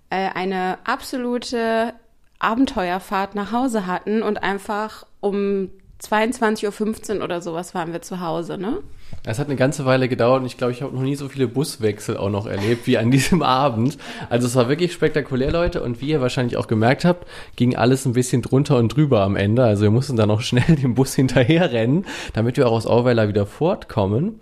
[0.09, 1.93] äh, eine absolute
[2.39, 8.59] Abenteuerfahrt nach Hause hatten und einfach um 22.15 Uhr oder sowas waren wir zu Hause,
[8.59, 8.79] ne?
[9.25, 11.47] Es hat eine ganze Weile gedauert und ich glaube, ich habe noch nie so viele
[11.47, 13.99] Buswechsel auch noch erlebt wie an diesem Abend.
[14.31, 15.83] Also es war wirklich spektakulär, Leute.
[15.83, 19.37] Und wie ihr wahrscheinlich auch gemerkt habt, ging alles ein bisschen drunter und drüber am
[19.37, 19.63] Ende.
[19.63, 23.29] Also wir mussten dann auch schnell dem Bus hinterher rennen, damit wir auch aus Auweiler
[23.29, 24.41] wieder fortkommen.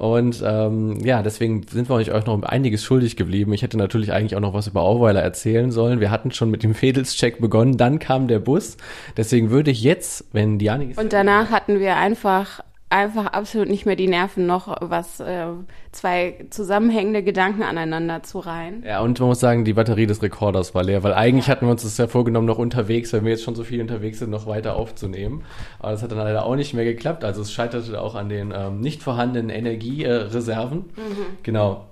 [0.00, 3.52] Und ähm, ja, deswegen sind wir euch noch einiges schuldig geblieben.
[3.52, 6.00] Ich hätte natürlich eigentlich auch noch was über Auweiler erzählen sollen.
[6.00, 8.78] Wir hatten schon mit dem Fedelscheck begonnen, dann kam der Bus.
[9.18, 10.94] Deswegen würde ich jetzt, wenn Diane...
[10.96, 15.46] Und danach hatten wir einfach einfach absolut nicht mehr die Nerven, noch was äh,
[15.92, 18.82] zwei zusammenhängende Gedanken aneinander zu reihen.
[18.86, 21.52] Ja, und man muss sagen, die Batterie des Rekorders war leer, weil eigentlich ja.
[21.52, 24.18] hatten wir uns das ja vorgenommen, noch unterwegs, wenn wir jetzt schon so viel unterwegs
[24.18, 25.44] sind, noch weiter aufzunehmen.
[25.78, 27.24] Aber das hat dann leider auch nicht mehr geklappt.
[27.24, 30.78] Also es scheiterte auch an den ähm, nicht vorhandenen Energiereserven.
[30.78, 31.26] Mhm.
[31.44, 31.86] Genau.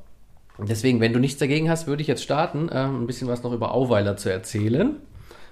[0.58, 3.52] Deswegen, wenn du nichts dagegen hast, würde ich jetzt starten, ähm, ein bisschen was noch
[3.52, 4.96] über Auweiler zu erzählen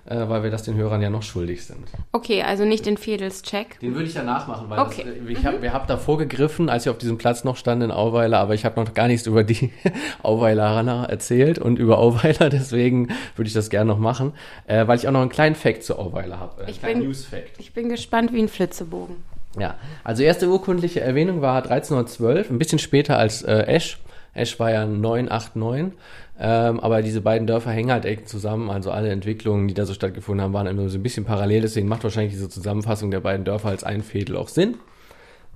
[0.09, 1.85] äh, weil wir das den Hörern ja noch schuldig sind.
[2.13, 3.81] Okay, also nicht den Fedels-Check.
[3.81, 5.05] Den würde ich danach machen, weil okay.
[5.05, 7.91] das, ich hab, wir haben da vorgegriffen, als wir auf diesem Platz noch standen in
[7.91, 9.73] Auweiler, aber ich habe noch gar nichts über die
[10.23, 14.33] Auweileraner erzählt und über Auweiler, deswegen würde ich das gerne noch machen,
[14.67, 16.65] äh, weil ich auch noch einen kleinen Fact zu Auweiler habe.
[16.65, 17.59] Äh, ich, bin, News-Fact.
[17.59, 19.17] ich bin gespannt wie ein Flitzebogen.
[19.59, 23.99] Ja, also erste urkundliche Erwähnung war 1312, ein bisschen später als äh, Esch.
[24.35, 25.99] Esch war ja 989.
[26.39, 28.71] Ähm, aber diese beiden Dörfer hängen halt eng zusammen.
[28.71, 31.63] Also alle Entwicklungen, die da so stattgefunden haben, waren immer so ein bisschen parallel.
[31.63, 34.77] Deswegen macht wahrscheinlich diese Zusammenfassung der beiden Dörfer als ein Fädel auch Sinn.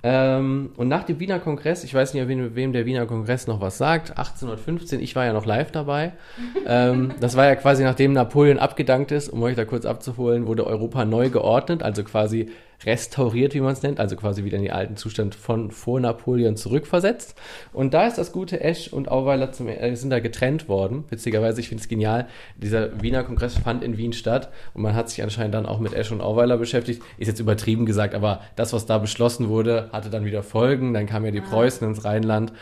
[0.03, 3.61] Ähm, und nach dem Wiener Kongress, ich weiß nicht, wem, wem der Wiener Kongress noch
[3.61, 6.13] was sagt, 1815, ich war ja noch live dabei.
[6.67, 10.65] ähm, das war ja quasi nachdem Napoleon abgedankt ist, um euch da kurz abzuholen, wurde
[10.65, 12.49] Europa neu geordnet, also quasi
[12.85, 16.55] restauriert, wie man es nennt, also quasi wieder in den alten Zustand von vor Napoleon
[16.55, 17.35] zurückversetzt.
[17.73, 21.03] Und da ist das gute Esch und Auweiler zum, äh, sind da getrennt worden.
[21.09, 25.09] Witzigerweise, ich finde es genial, dieser Wiener Kongress fand in Wien statt und man hat
[25.09, 27.01] sich anscheinend dann auch mit Esch und Auweiler beschäftigt.
[27.17, 30.93] Ist jetzt übertrieben gesagt, aber das, was da beschlossen wurde, hatte dann wieder Folgen.
[30.93, 31.49] Dann kamen ja die ah.
[31.49, 32.53] Preußen ins Rheinland.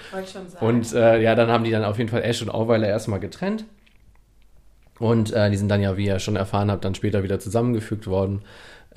[0.60, 3.66] Und äh, ja, dann haben die dann auf jeden Fall Esch und Auweiler erstmal getrennt.
[5.00, 8.06] Und äh, die sind dann ja, wie ihr schon erfahren habt, dann später wieder zusammengefügt
[8.06, 8.42] worden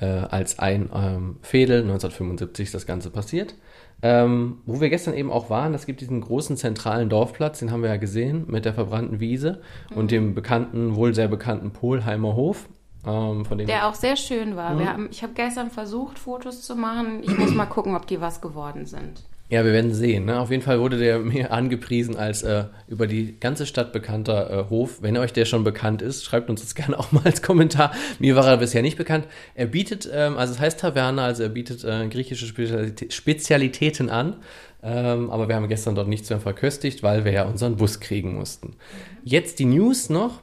[0.03, 1.81] äh, als ein ähm, Fädel.
[1.81, 3.55] 1975 ist das Ganze passiert.
[4.01, 7.83] Ähm, wo wir gestern eben auch waren, es gibt diesen großen zentralen Dorfplatz, den haben
[7.83, 9.61] wir ja gesehen, mit der verbrannten Wiese
[9.91, 9.97] mhm.
[9.97, 12.67] und dem bekannten, wohl sehr bekannten Polheimer Hof.
[13.05, 14.73] Ähm, der auch sehr schön war.
[14.73, 14.87] Mhm.
[14.87, 17.21] Haben, ich habe gestern versucht, Fotos zu machen.
[17.23, 19.23] Ich muss mal gucken, ob die was geworden sind.
[19.49, 20.25] Ja, wir werden sehen.
[20.25, 20.39] Ne?
[20.39, 24.69] Auf jeden Fall wurde der mir angepriesen als äh, über die ganze Stadt bekannter äh,
[24.69, 25.01] Hof.
[25.01, 27.91] Wenn euch der schon bekannt ist, schreibt uns das gerne auch mal als Kommentar.
[28.19, 29.27] Mir war er bisher nicht bekannt.
[29.55, 34.37] Er bietet, ähm, also es heißt Taverne, also er bietet äh, griechische Spezialität, Spezialitäten an.
[34.81, 38.35] Ähm, aber wir haben gestern dort nichts mehr verköstigt, weil wir ja unseren Bus kriegen
[38.35, 38.75] mussten.
[39.23, 40.41] Jetzt die News noch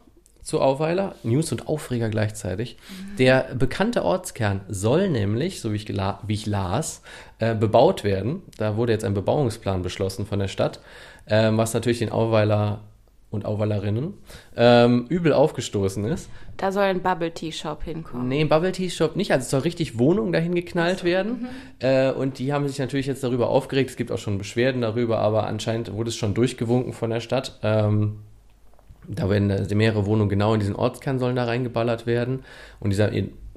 [0.51, 2.77] zu Auweiler, News und Aufreger gleichzeitig.
[3.19, 7.03] Der bekannte Ortskern soll nämlich, so wie ich, wie ich las,
[7.39, 8.43] äh, bebaut werden.
[8.59, 10.81] Da wurde jetzt ein Bebauungsplan beschlossen von der Stadt,
[11.29, 12.81] ähm, was natürlich den Auweiler
[13.31, 14.15] und Auweilerinnen
[14.57, 16.29] ähm, übel aufgestoßen ist.
[16.57, 18.27] Da soll ein Bubble Tea Shop hinkommen.
[18.27, 19.31] Nee, im Bubble Tea Shop nicht.
[19.31, 21.47] Also es soll richtig Wohnungen dahin geknallt werden.
[21.79, 23.91] Äh, und die haben sich natürlich jetzt darüber aufgeregt.
[23.91, 27.61] Es gibt auch schon Beschwerden darüber, aber anscheinend wurde es schon durchgewunken von der Stadt.
[27.63, 28.17] Ähm,
[29.15, 32.45] da werden mehrere Wohnungen genau in diesen Ortskern sollen da reingeballert werden.
[32.81, 33.11] Und dieser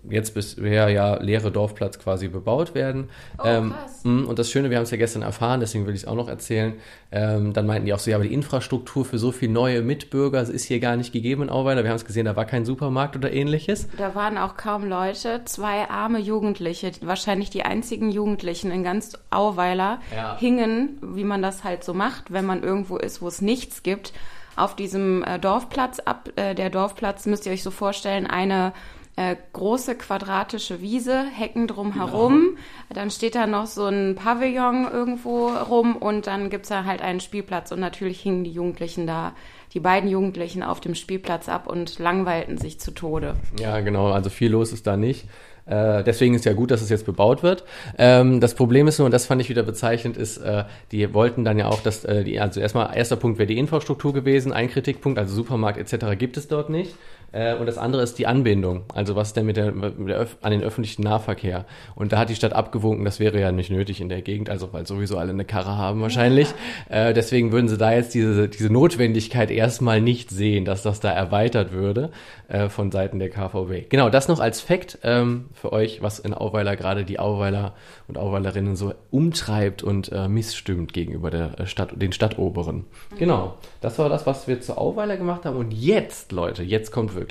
[0.10, 3.10] jetzt bisher ja leere Dorfplatz quasi bebaut werden.
[3.38, 4.02] Oh, ähm, krass.
[4.04, 6.16] mh, und das Schöne, wir haben es ja gestern erfahren, deswegen will ich es auch
[6.16, 6.74] noch erzählen.
[7.12, 10.42] Ähm, dann meinten die auch so, ja, aber die Infrastruktur für so viele neue Mitbürger
[10.42, 11.84] ist hier gar nicht gegeben in Auweiler.
[11.84, 13.88] Wir haben es gesehen, da war kein Supermarkt oder ähnliches.
[13.98, 20.02] Da waren auch kaum Leute, zwei arme Jugendliche, wahrscheinlich die einzigen Jugendlichen in ganz Auweiler,
[20.14, 20.36] Ja.
[20.38, 24.12] hingen, wie man das halt so macht, wenn man irgendwo ist, wo es nichts gibt,
[24.56, 26.30] auf diesem äh, Dorfplatz ab.
[26.36, 28.74] Äh, der Dorfplatz müsst ihr euch so vorstellen, eine
[29.16, 32.58] äh, große quadratische Wiese, Hecken drumherum.
[32.90, 37.20] Dann steht da noch so ein Pavillon irgendwo rum und dann gibt's da halt einen
[37.20, 37.72] Spielplatz.
[37.72, 39.34] Und natürlich hingen die Jugendlichen da,
[39.74, 43.36] die beiden Jugendlichen auf dem Spielplatz ab und langweilten sich zu Tode.
[43.60, 45.26] Ja, genau, also viel los ist da nicht.
[45.66, 47.64] Äh, deswegen ist ja gut, dass es jetzt bebaut wird.
[47.98, 51.46] Ähm, das Problem ist nur, und das fand ich wieder bezeichnend, ist, äh, die wollten
[51.46, 54.70] dann ja auch, dass äh, die, also erstmal, erster Punkt wäre die Infrastruktur gewesen, ein
[54.70, 56.18] Kritikpunkt, also Supermarkt etc.
[56.18, 56.96] gibt es dort nicht.
[57.34, 58.84] Äh, und das andere ist die Anbindung.
[58.94, 61.66] Also was ist denn mit der, mit der an den öffentlichen Nahverkehr?
[61.96, 64.72] Und da hat die Stadt abgewunken, das wäre ja nicht nötig in der Gegend, also
[64.72, 66.54] weil sowieso alle eine Karre haben wahrscheinlich.
[66.90, 71.12] Äh, deswegen würden sie da jetzt diese, diese Notwendigkeit erstmal nicht sehen, dass das da
[71.12, 72.12] erweitert würde
[72.48, 73.86] äh, von Seiten der KVW.
[73.90, 77.74] Genau, das noch als Fakt ähm, für euch, was in Auweiler gerade die Auweiler
[78.08, 82.86] und Auweilerinnen so umtreibt und äh, missstimmt gegenüber der äh, Stadt, den Stadtoberen.
[83.18, 85.58] Genau, das war das, was wir zu Auweiler gemacht haben.
[85.58, 87.23] Und jetzt, Leute, jetzt kommt wirklich.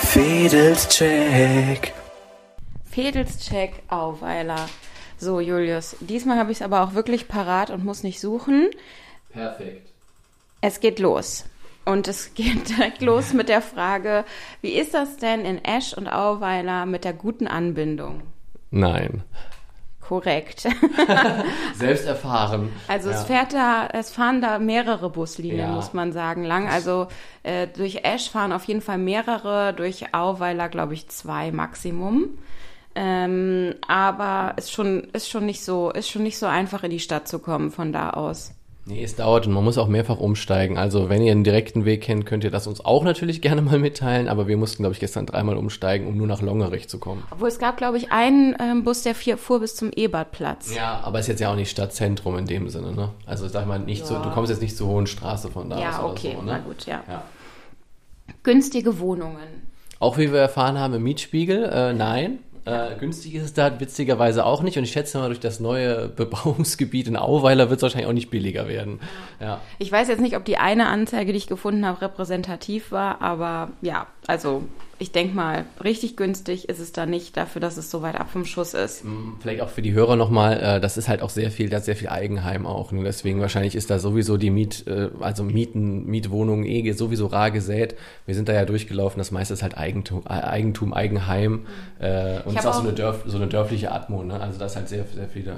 [0.00, 1.92] Fedelscheck.
[2.90, 4.68] Fedelscheck Auweiler.
[5.18, 8.70] So, Julius, diesmal habe ich es aber auch wirklich parat und muss nicht suchen.
[9.30, 9.88] Perfekt.
[10.60, 11.44] Es geht los.
[11.84, 14.24] Und es geht direkt los mit der Frage,
[14.60, 18.22] wie ist das denn in Esch und Auweiler mit der guten Anbindung?
[18.70, 19.24] Nein.
[20.08, 20.66] Korrekt.
[21.74, 22.72] Selbst erfahren.
[22.88, 23.16] Also Ja.
[23.16, 25.68] es fährt da, es fahren da mehrere Buslinien, Ja.
[25.68, 26.66] muss man sagen, lang.
[26.66, 27.08] Also
[27.42, 32.38] äh, durch Esch fahren auf jeden Fall mehrere, durch Auweiler glaube ich zwei Maximum.
[32.94, 37.00] Ähm, aber ist schon, ist schon nicht so, ist schon nicht so einfach in die
[37.00, 38.54] Stadt zu kommen von da aus.
[38.88, 40.78] Nee, es dauert und man muss auch mehrfach umsteigen.
[40.78, 43.78] Also wenn ihr einen direkten Weg kennt, könnt ihr das uns auch natürlich gerne mal
[43.78, 44.28] mitteilen.
[44.28, 47.22] Aber wir mussten, glaube ich, gestern dreimal umsteigen, um nur nach Longerich zu kommen.
[47.30, 50.74] Obwohl es gab, glaube ich, einen ähm, Bus, der vier, fuhr bis zum Ebertplatz.
[50.74, 53.10] Ja, aber ist jetzt ja auch nicht Stadtzentrum in dem Sinne, ne?
[53.26, 54.22] Also sag mal, nicht so, Ja.
[54.22, 56.62] du kommst jetzt nicht zur Hohen Straße von da aus Ja, okay, so, na ne?
[56.66, 57.04] gut, ja.
[57.06, 57.24] Ja.
[58.42, 59.68] Günstige Wohnungen.
[60.00, 62.38] Auch wie wir erfahren haben im Mietspiegel, äh, nein.
[62.68, 64.76] Äh, günstig ist es da witzigerweise auch nicht.
[64.76, 68.30] Und ich schätze mal, durch das neue Bebauungsgebiet in Auweiler wird es wahrscheinlich auch nicht
[68.30, 69.00] billiger werden.
[69.40, 69.60] Ja.
[69.78, 73.70] Ich weiß jetzt nicht, ob die eine Anzeige, die ich gefunden habe, repräsentativ war, aber
[73.80, 74.62] ja, also
[75.00, 78.30] ich denke mal, richtig günstig ist es da nicht dafür, dass es so weit ab
[78.32, 79.04] vom Schuss ist.
[79.40, 81.84] Vielleicht auch für die Hörer nochmal, äh, das ist halt auch sehr viel, da ist
[81.84, 82.90] sehr viel Eigenheim auch.
[82.90, 83.04] Ne?
[83.04, 87.94] Deswegen wahrscheinlich ist da sowieso die Miet, äh, also Mieten, Mietwohnungen eh sowieso rar gesät.
[88.26, 91.66] Wir sind da ja durchgelaufen, das meiste ist halt Eigentum, äh, Eigentum Eigenheim.
[92.00, 94.40] Äh, und es ist auch so auch- eine, Dörf, so eine dörfliche Atmo, ne?
[94.40, 95.56] Also da ist halt sehr, sehr viele äh,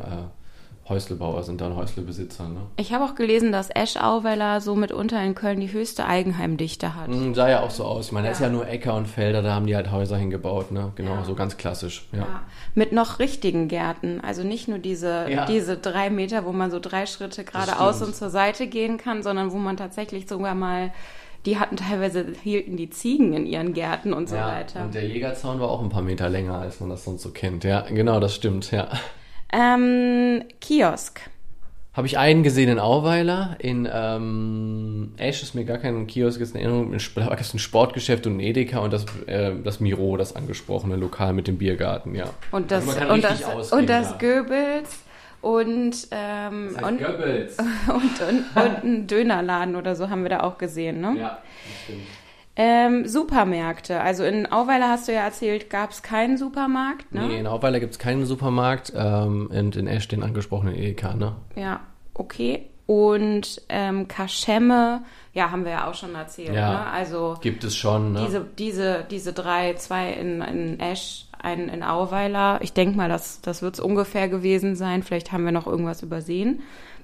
[0.91, 2.61] Häuslebauer sind da und Häuslebesitzer, ne?
[2.77, 7.09] Ich habe auch gelesen, dass Esch-Auweiler so mitunter in Köln die höchste Eigenheimdichte hat.
[7.09, 8.07] Mm, Sah ja auch so aus.
[8.07, 8.49] Ich meine, da ist Ja.
[8.49, 10.93] ja nur Äcker und Felder, da haben die halt Häuser hingebaut, ne?
[10.97, 12.07] Genau, so ganz klassisch.
[12.13, 12.19] Ja.
[12.19, 12.27] Ja.
[12.75, 14.21] Mit noch richtigen Gärten.
[14.21, 15.47] Also nicht nur diese, Ja.
[15.47, 19.53] diese drei Meter, wo man so drei Schritte geradeaus und zur Seite gehen kann, sondern
[19.53, 20.93] wo man tatsächlich sogar mal,
[21.47, 24.49] die hatten teilweise, hielten die Ziegen in ihren Gärten und so ja.
[24.49, 24.83] weiter.
[24.83, 27.65] Und der Jägerzaun war auch ein paar Meter länger, als man das sonst so kennt.
[27.65, 28.89] Ja, genau, das stimmt, ja.
[29.53, 31.21] Ähm, Kiosk.
[31.93, 33.57] Habe ich einen gesehen in Auweiler.
[33.59, 36.97] In ähm, Esch ist mir gar kein Kiosk ist in Erinnerung.
[37.17, 40.95] Da gab es ein Sportgeschäft und ein Edeka und das, äh, das Miro, das angesprochene
[40.95, 42.31] Lokal mit dem Biergarten, ja.
[42.53, 44.19] Und das, Also und das, ausgehen und das da.
[44.19, 44.99] Goebbels
[45.41, 47.59] und, ähm, Das heißt und, Goebbels.
[47.89, 51.17] und, und, und ein Dönerladen oder so haben wir da auch gesehen, ne?
[51.19, 52.03] Ja, das stimmt.
[52.63, 54.03] Ähm, Supermärkte.
[54.03, 57.27] Also in Auweiler hast du ja erzählt, gab es keinen Supermarkt, ne?
[57.27, 61.37] Nee, in Auweiler gibt es keinen Supermarkt ähm, und in Esch den angesprochenen Edeka, ne?
[61.57, 61.81] Ja,
[62.13, 62.67] okay.
[62.85, 66.71] Und ähm, Kaschemme, ja, haben wir ja auch schon erzählt, Ja.
[66.73, 66.87] ne?
[66.89, 68.25] Also Gibt es schon, ne?
[68.27, 72.59] diese, diese, diese drei, zwei in, in Esch, einen in Auweiler.
[72.61, 75.03] Ich denke mal, das, das wird es ungefähr gewesen sein.
[75.03, 76.61] Vielleicht haben wir noch irgendwas übersehen.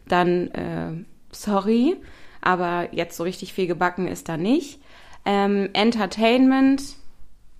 [0.07, 0.93] Dann, äh,
[1.31, 1.97] sorry,
[2.43, 4.81] aber jetzt so richtig viel gebacken ist da nicht.
[5.27, 6.83] Ähm, Entertainment.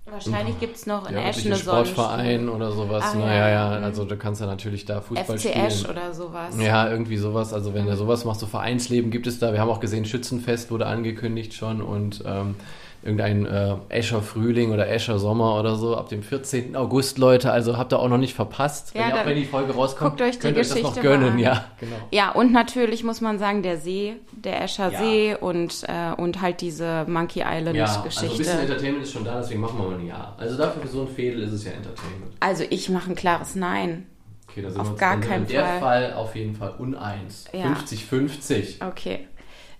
[0.09, 3.03] Wahrscheinlich gibt es noch in Ja, Esch eine Sportverein oder sowas.
[3.13, 3.77] Ah, naja, ja.
[3.77, 5.65] ja, also du kannst ja natürlich da Fußball FC spielen.
[5.65, 6.55] Esch oder sowas.
[6.57, 7.53] Ja, irgendwie sowas.
[7.53, 9.51] Also wenn du sowas machst, so Vereinsleben gibt es da.
[9.51, 12.55] Wir haben auch gesehen, Schützenfest wurde angekündigt schon und ähm,
[13.03, 16.75] irgendein äh, Escher Frühling oder Escher Sommer oder so ab dem 14.
[16.75, 17.51] August, Leute.
[17.51, 18.91] Also habt ihr auch noch nicht verpasst.
[18.93, 20.81] Ja, wenn, ihr auch, wenn die Folge rauskommt, guckt euch die könnt ihr euch das
[20.81, 21.33] noch gönnen.
[21.33, 21.39] an.
[21.39, 21.95] Ja, genau.
[22.11, 24.99] Ja, und natürlich muss man sagen, der See, der Escher Ja.
[24.99, 28.51] See und, äh, und halt diese Monkey Island Ja, also ein bisschen Geschichte.
[28.51, 30.35] Entertainment ist schon da, deswegen machen wir mal ein Ja.
[30.37, 32.33] Also dafür für so ein Fädel ist es ja Entertainment.
[32.39, 34.05] Also ich mache ein klares Nein.
[34.49, 35.79] Okay, da sind Auf wir uns gar in keinen der Fall.
[35.79, 37.45] Fall auf jeden Fall uneins.
[37.53, 37.73] Ja.
[37.73, 38.85] 50-50.
[38.87, 39.27] Okay.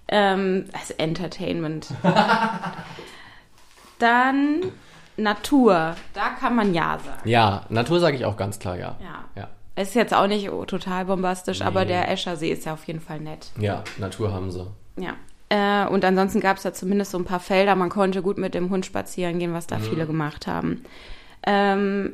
[0.09, 1.87] Ähm, also Entertainment.
[3.99, 4.61] Dann
[5.17, 5.95] Natur.
[6.13, 7.27] Da kann man Ja sagen.
[7.29, 8.95] Ja, Natur sage ich auch ganz klar ja.
[9.01, 9.25] Ja.
[9.75, 11.87] Ja, Ist jetzt auch nicht total bombastisch, aber Nee.
[11.87, 13.51] der Escher See ist ja auf jeden Fall nett.
[13.59, 14.67] ja Natur haben sie.
[14.97, 15.13] Ja.
[15.49, 17.75] Äh, und ansonsten gab es da zumindest so ein paar Felder.
[17.75, 20.83] Man konnte gut mit dem Hund spazieren gehen, was da viele gemacht haben.
[21.43, 22.13] Ähm,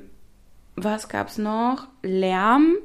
[0.75, 1.87] was gab's noch?
[2.03, 2.75] Lärm?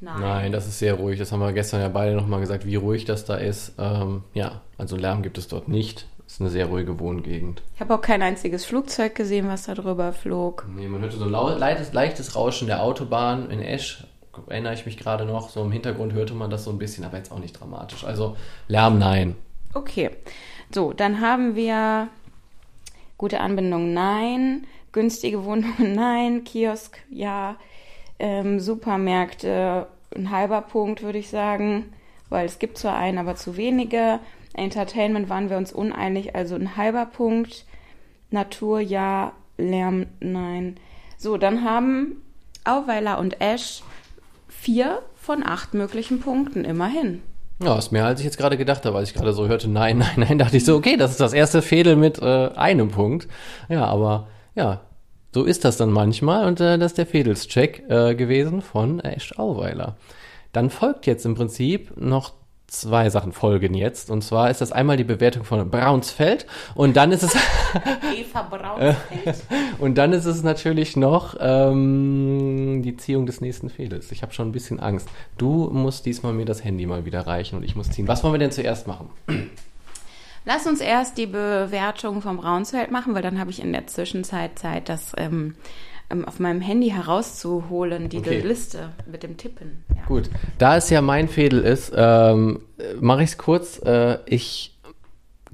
[0.00, 0.20] Nein.
[0.20, 1.18] Nein, das ist sehr ruhig.
[1.18, 3.74] Das haben wir gestern ja beide nochmal gesagt, wie ruhig das da ist.
[3.78, 6.06] Ähm, ja, also Lärm gibt es dort nicht.
[6.34, 7.62] Ist eine sehr ruhige Wohngegend.
[7.76, 10.66] Ich habe auch kein einziges Flugzeug gesehen, was da drüber flog.
[10.74, 14.04] Nee, man hörte so ein leichtes, leichtes Rauschen der Autobahn in Esch.
[14.48, 15.48] Erinnere ich mich gerade noch.
[15.48, 18.02] So im Hintergrund hörte man das so ein bisschen, aber jetzt auch nicht dramatisch.
[18.02, 19.36] Also Lärm, nein.
[19.74, 20.10] Okay.
[20.74, 22.08] So, dann haben wir
[23.16, 24.66] gute Anbindung, nein.
[24.90, 26.42] Günstige Wohnungen, nein.
[26.42, 27.54] Kiosk, ja.
[28.18, 31.92] Ähm, Supermärkte, ein halber Punkt, würde ich sagen.
[32.28, 34.18] Weil es gibt zwar einen, aber zu wenige.
[34.54, 37.64] Entertainment waren wir uns uneinig, also ein halber Punkt.
[38.30, 39.32] Natur, ja.
[39.56, 40.76] Lärm, nein.
[41.16, 42.22] So, dann haben
[42.64, 43.82] Auweiler und Esch
[44.48, 47.22] vier von acht möglichen Punkten, immerhin.
[47.62, 49.98] Ja, ist mehr als ich jetzt gerade gedacht habe, als ich gerade so hörte, nein,
[50.16, 53.28] nein, nein, dachte ich so, okay, das ist das erste Fädel mit äh, einem Punkt.
[53.68, 54.80] Ja, aber ja,
[55.32, 59.38] so ist das dann manchmal und äh, das ist der Fädelscheck äh, gewesen von Esch
[59.38, 59.96] Auweiler.
[60.52, 62.32] Dann folgt jetzt im Prinzip noch
[62.66, 67.12] zwei Sachen folgen jetzt und zwar ist das einmal die Bewertung von Braunsfeld und dann
[67.12, 67.34] ist es
[68.16, 69.42] Eva Braunfeld.
[69.78, 74.10] und dann ist es natürlich noch ähm, die Ziehung des nächsten Fädels.
[74.12, 75.08] Ich habe schon ein bisschen Angst.
[75.38, 78.08] Du musst diesmal mir das Handy mal wieder reichen und ich muss ziehen.
[78.08, 79.10] Was wollen wir denn zuerst machen?
[80.46, 84.58] Lass uns erst die Bewertung vom Braunsfeld machen, weil dann habe ich in der Zwischenzeit
[84.58, 85.54] Zeit, das ähm,
[86.10, 88.40] ähm, auf meinem Handy herauszuholen, diese Okay.
[88.40, 89.84] Liste mit dem Tippen.
[89.94, 90.02] Ja.
[90.06, 92.60] Gut, da es ja mein Fädel ist, ähm,
[93.00, 93.80] mache ich es kurz.
[93.84, 94.74] Äh, ich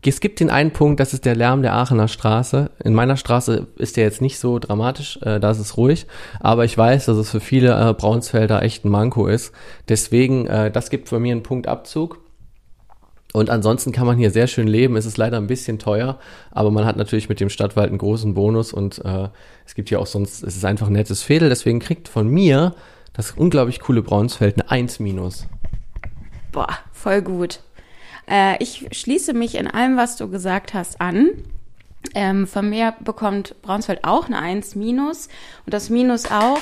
[0.09, 2.71] es gibt den einen Punkt, das ist der Lärm der Aachener Straße.
[2.83, 6.07] In meiner Straße ist der jetzt nicht so dramatisch, äh, da ist es ruhig,
[6.41, 9.53] aber ich weiß, dass es für viele äh, Braunsfelder echt ein Manko ist.
[9.89, 12.19] Deswegen, äh, das gibt für mir einen Punkt Abzug.
[13.33, 14.97] Und ansonsten kann man hier sehr schön leben.
[14.97, 16.19] Es ist leider ein bisschen teuer,
[16.51, 19.29] aber man hat natürlich mit dem Stadtwald einen großen Bonus und äh,
[19.65, 21.49] es gibt hier auch sonst, es ist einfach ein nettes Fädel.
[21.49, 22.75] Deswegen kriegt von mir
[23.13, 25.47] das unglaublich coole Braunsfeld eine 1 minus.
[26.51, 27.61] Boah, voll gut.
[28.29, 31.31] Äh, ich schließe mich in allem, was du gesagt hast, an.
[32.15, 35.29] Ähm, von mir bekommt Braunsfeld auch eine 1 minus
[35.67, 36.61] und das Minus auch,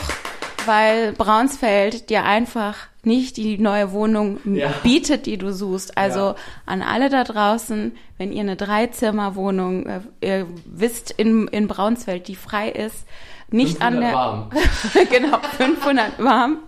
[0.66, 4.68] weil Braunsfeld dir einfach nicht die neue Wohnung Ja.
[4.84, 5.98] bietet, die du suchst.
[5.98, 6.34] Also Ja.
[6.66, 9.86] an alle da draußen, wenn ihr eine Dreizimmerwohnung,
[10.20, 13.06] äh, wisst in, in Braunsfeld, die frei ist,
[13.50, 14.50] nicht an 500 der warm.
[15.10, 16.58] genau 500 warm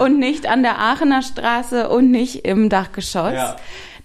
[0.00, 3.56] und nicht an der Aachener Straße und nicht im Dachgeschoss, Ja.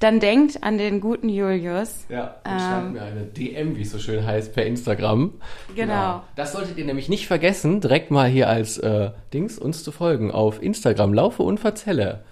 [0.03, 2.05] Dann denkt an den guten Julius.
[2.09, 2.59] Ja, und Ähm.
[2.59, 5.33] schreibt mir eine DM, wie es so schön heißt, per Instagram.
[5.75, 6.21] Genau.
[6.35, 10.31] Das solltet ihr nämlich nicht vergessen, direkt mal hier als äh, Dings uns zu folgen
[10.31, 12.23] auf Instagram, Laufe und Verzelle.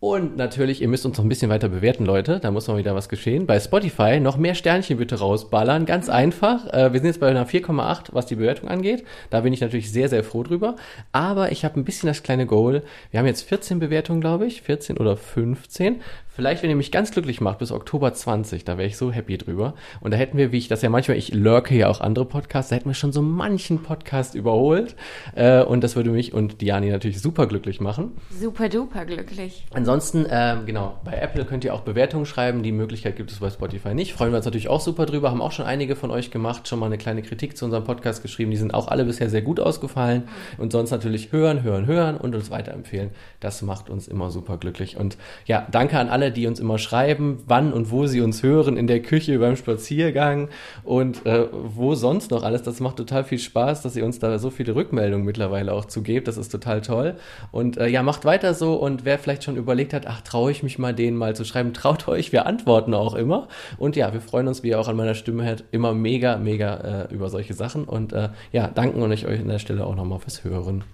[0.00, 2.40] Und natürlich, ihr müsst uns noch ein bisschen weiter bewerten, Leute.
[2.40, 3.46] Da muss mal wieder was geschehen.
[3.46, 5.84] Bei Spotify noch mehr Sternchen bitte rausballern.
[5.84, 6.66] Ganz einfach.
[6.72, 9.04] Äh, wir sind jetzt bei einer 4,8, was die Bewertung angeht.
[9.28, 10.76] Da bin ich natürlich sehr, sehr froh drüber.
[11.12, 12.82] Aber ich habe ein bisschen das kleine Goal.
[13.10, 14.62] Wir haben jetzt 14 Bewertungen, glaube ich.
[14.62, 16.00] 14 oder 15.
[16.32, 19.36] Vielleicht, wenn ihr mich ganz glücklich macht, bis Oktober 20, da wäre ich so happy
[19.36, 19.74] drüber.
[20.00, 22.70] Und da hätten wir, wie ich das ja manchmal, ich lurke ja auch andere Podcasts,
[22.70, 24.96] da hätten wir schon so manchen Podcast überholt.
[25.34, 28.12] Äh, und das würde mich und Diani natürlich super glücklich machen.
[28.30, 29.66] Super duper glücklich.
[29.74, 29.89] Ansonsten,
[30.30, 32.62] ähm, genau, bei Apple könnt ihr auch Bewertungen schreiben.
[32.62, 34.12] Die Möglichkeit gibt es bei Spotify nicht.
[34.12, 35.30] Freuen wir uns natürlich auch super drüber.
[35.30, 38.22] Haben auch schon einige von euch gemacht, schon mal eine kleine Kritik zu unserem Podcast
[38.22, 38.50] geschrieben.
[38.50, 40.24] Die sind auch alle bisher sehr gut ausgefallen.
[40.58, 43.10] Und sonst natürlich hören, hören, hören und uns weiterempfehlen.
[43.40, 44.96] Das macht uns immer super glücklich.
[44.96, 48.76] Und ja, danke an alle, die uns immer schreiben, wann und wo sie uns hören,
[48.76, 50.48] in der Küche, beim Spaziergang
[50.84, 52.62] und äh, wo sonst noch alles.
[52.62, 56.28] Das macht total viel Spaß, dass ihr uns da so viele Rückmeldungen mittlerweile auch zugebt.
[56.28, 57.16] Das ist total toll.
[57.50, 60.50] Und äh, ja, macht weiter so und wer vielleicht schon überlegt, überlegt hat, ach, traue
[60.50, 61.72] ich mich mal, denen mal zu schreiben.
[61.72, 63.48] Traut euch, wir antworten auch immer.
[63.78, 67.06] Und ja, wir freuen uns, wie ihr auch an meiner Stimme hört, immer mega, mega
[67.08, 67.84] äh, über solche Sachen.
[67.84, 70.84] Und äh, ja, danken euch an der Stelle auch nochmal fürs Hören.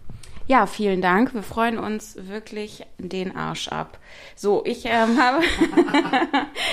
[0.48, 1.34] Ja, vielen Dank.
[1.34, 3.98] Wir freuen uns wirklich den Arsch ab.
[4.36, 5.42] So, ich ähm, habe,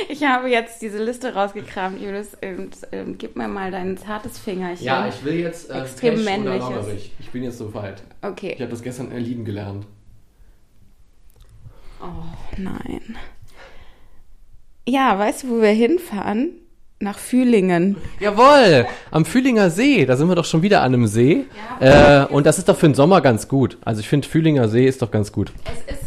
[0.10, 2.38] ich habe jetzt diese Liste rausgekramt, Julius.
[2.44, 4.86] Und, ähm, gib mir mal dein zartes Fingerchen.
[4.86, 6.70] Ja, ich will jetzt äh, Extrem männliches.
[6.70, 7.12] Lommerich.
[7.20, 8.04] Ich bin jetzt soweit.
[8.22, 8.54] Okay.
[8.54, 9.88] Ich habe das gestern äh, lieben gelernt.
[12.04, 12.08] Oh
[12.58, 13.16] nein.
[14.88, 16.50] Ja, weißt du, wo wir hinfahren?
[17.00, 17.98] Nach Fühlingen.
[18.20, 21.46] Jawohl, am Fühlinger See, da sind wir doch schon wieder an einem See.
[21.80, 23.78] äh, und das ist doch für den Sommer ganz gut.
[23.84, 25.52] Also ich finde, Fühlinger See ist doch ganz gut.
[25.66, 26.04] Es ist,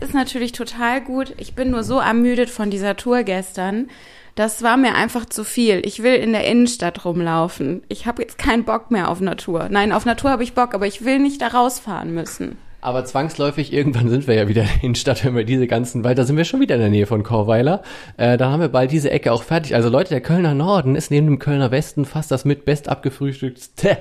[0.00, 1.34] es ist natürlich total gut.
[1.38, 3.88] Ich bin nur so ermüdet von dieser Tour gestern.
[4.34, 5.80] Das war mir einfach zu viel.
[5.84, 7.82] Ich will in der Innenstadt rumlaufen.
[7.88, 9.68] Ich habe jetzt keinen Bock mehr auf Natur.
[9.70, 12.58] Nein, auf Natur habe ich Bock, aber ich will nicht da rausfahren müssen.
[12.84, 16.24] Aber zwangsläufig, irgendwann sind wir ja wieder in Stadt, wenn wir diese ganzen, weil da
[16.24, 17.80] sind wir schon wieder in der Nähe von Chorweiler.
[18.18, 19.74] Äh, dann haben wir bald diese Ecke auch fertig.
[19.74, 23.96] Also Leute, der Kölner Norden ist neben dem Kölner Westen fast das mit best abgefrühstückte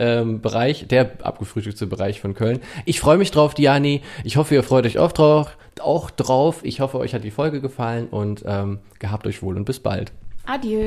[0.00, 2.58] ähm, Bereich, der abgefrühstückte Bereich von Köln.
[2.86, 4.02] Ich freue mich drauf, Diani.
[4.24, 5.56] Ich hoffe, ihr freut euch auch drauf.
[5.80, 6.58] Auch drauf.
[6.64, 10.10] Ich hoffe, euch hat die Folge gefallen und ähm, gehabt euch wohl und bis bald.
[10.44, 10.82] Adieu.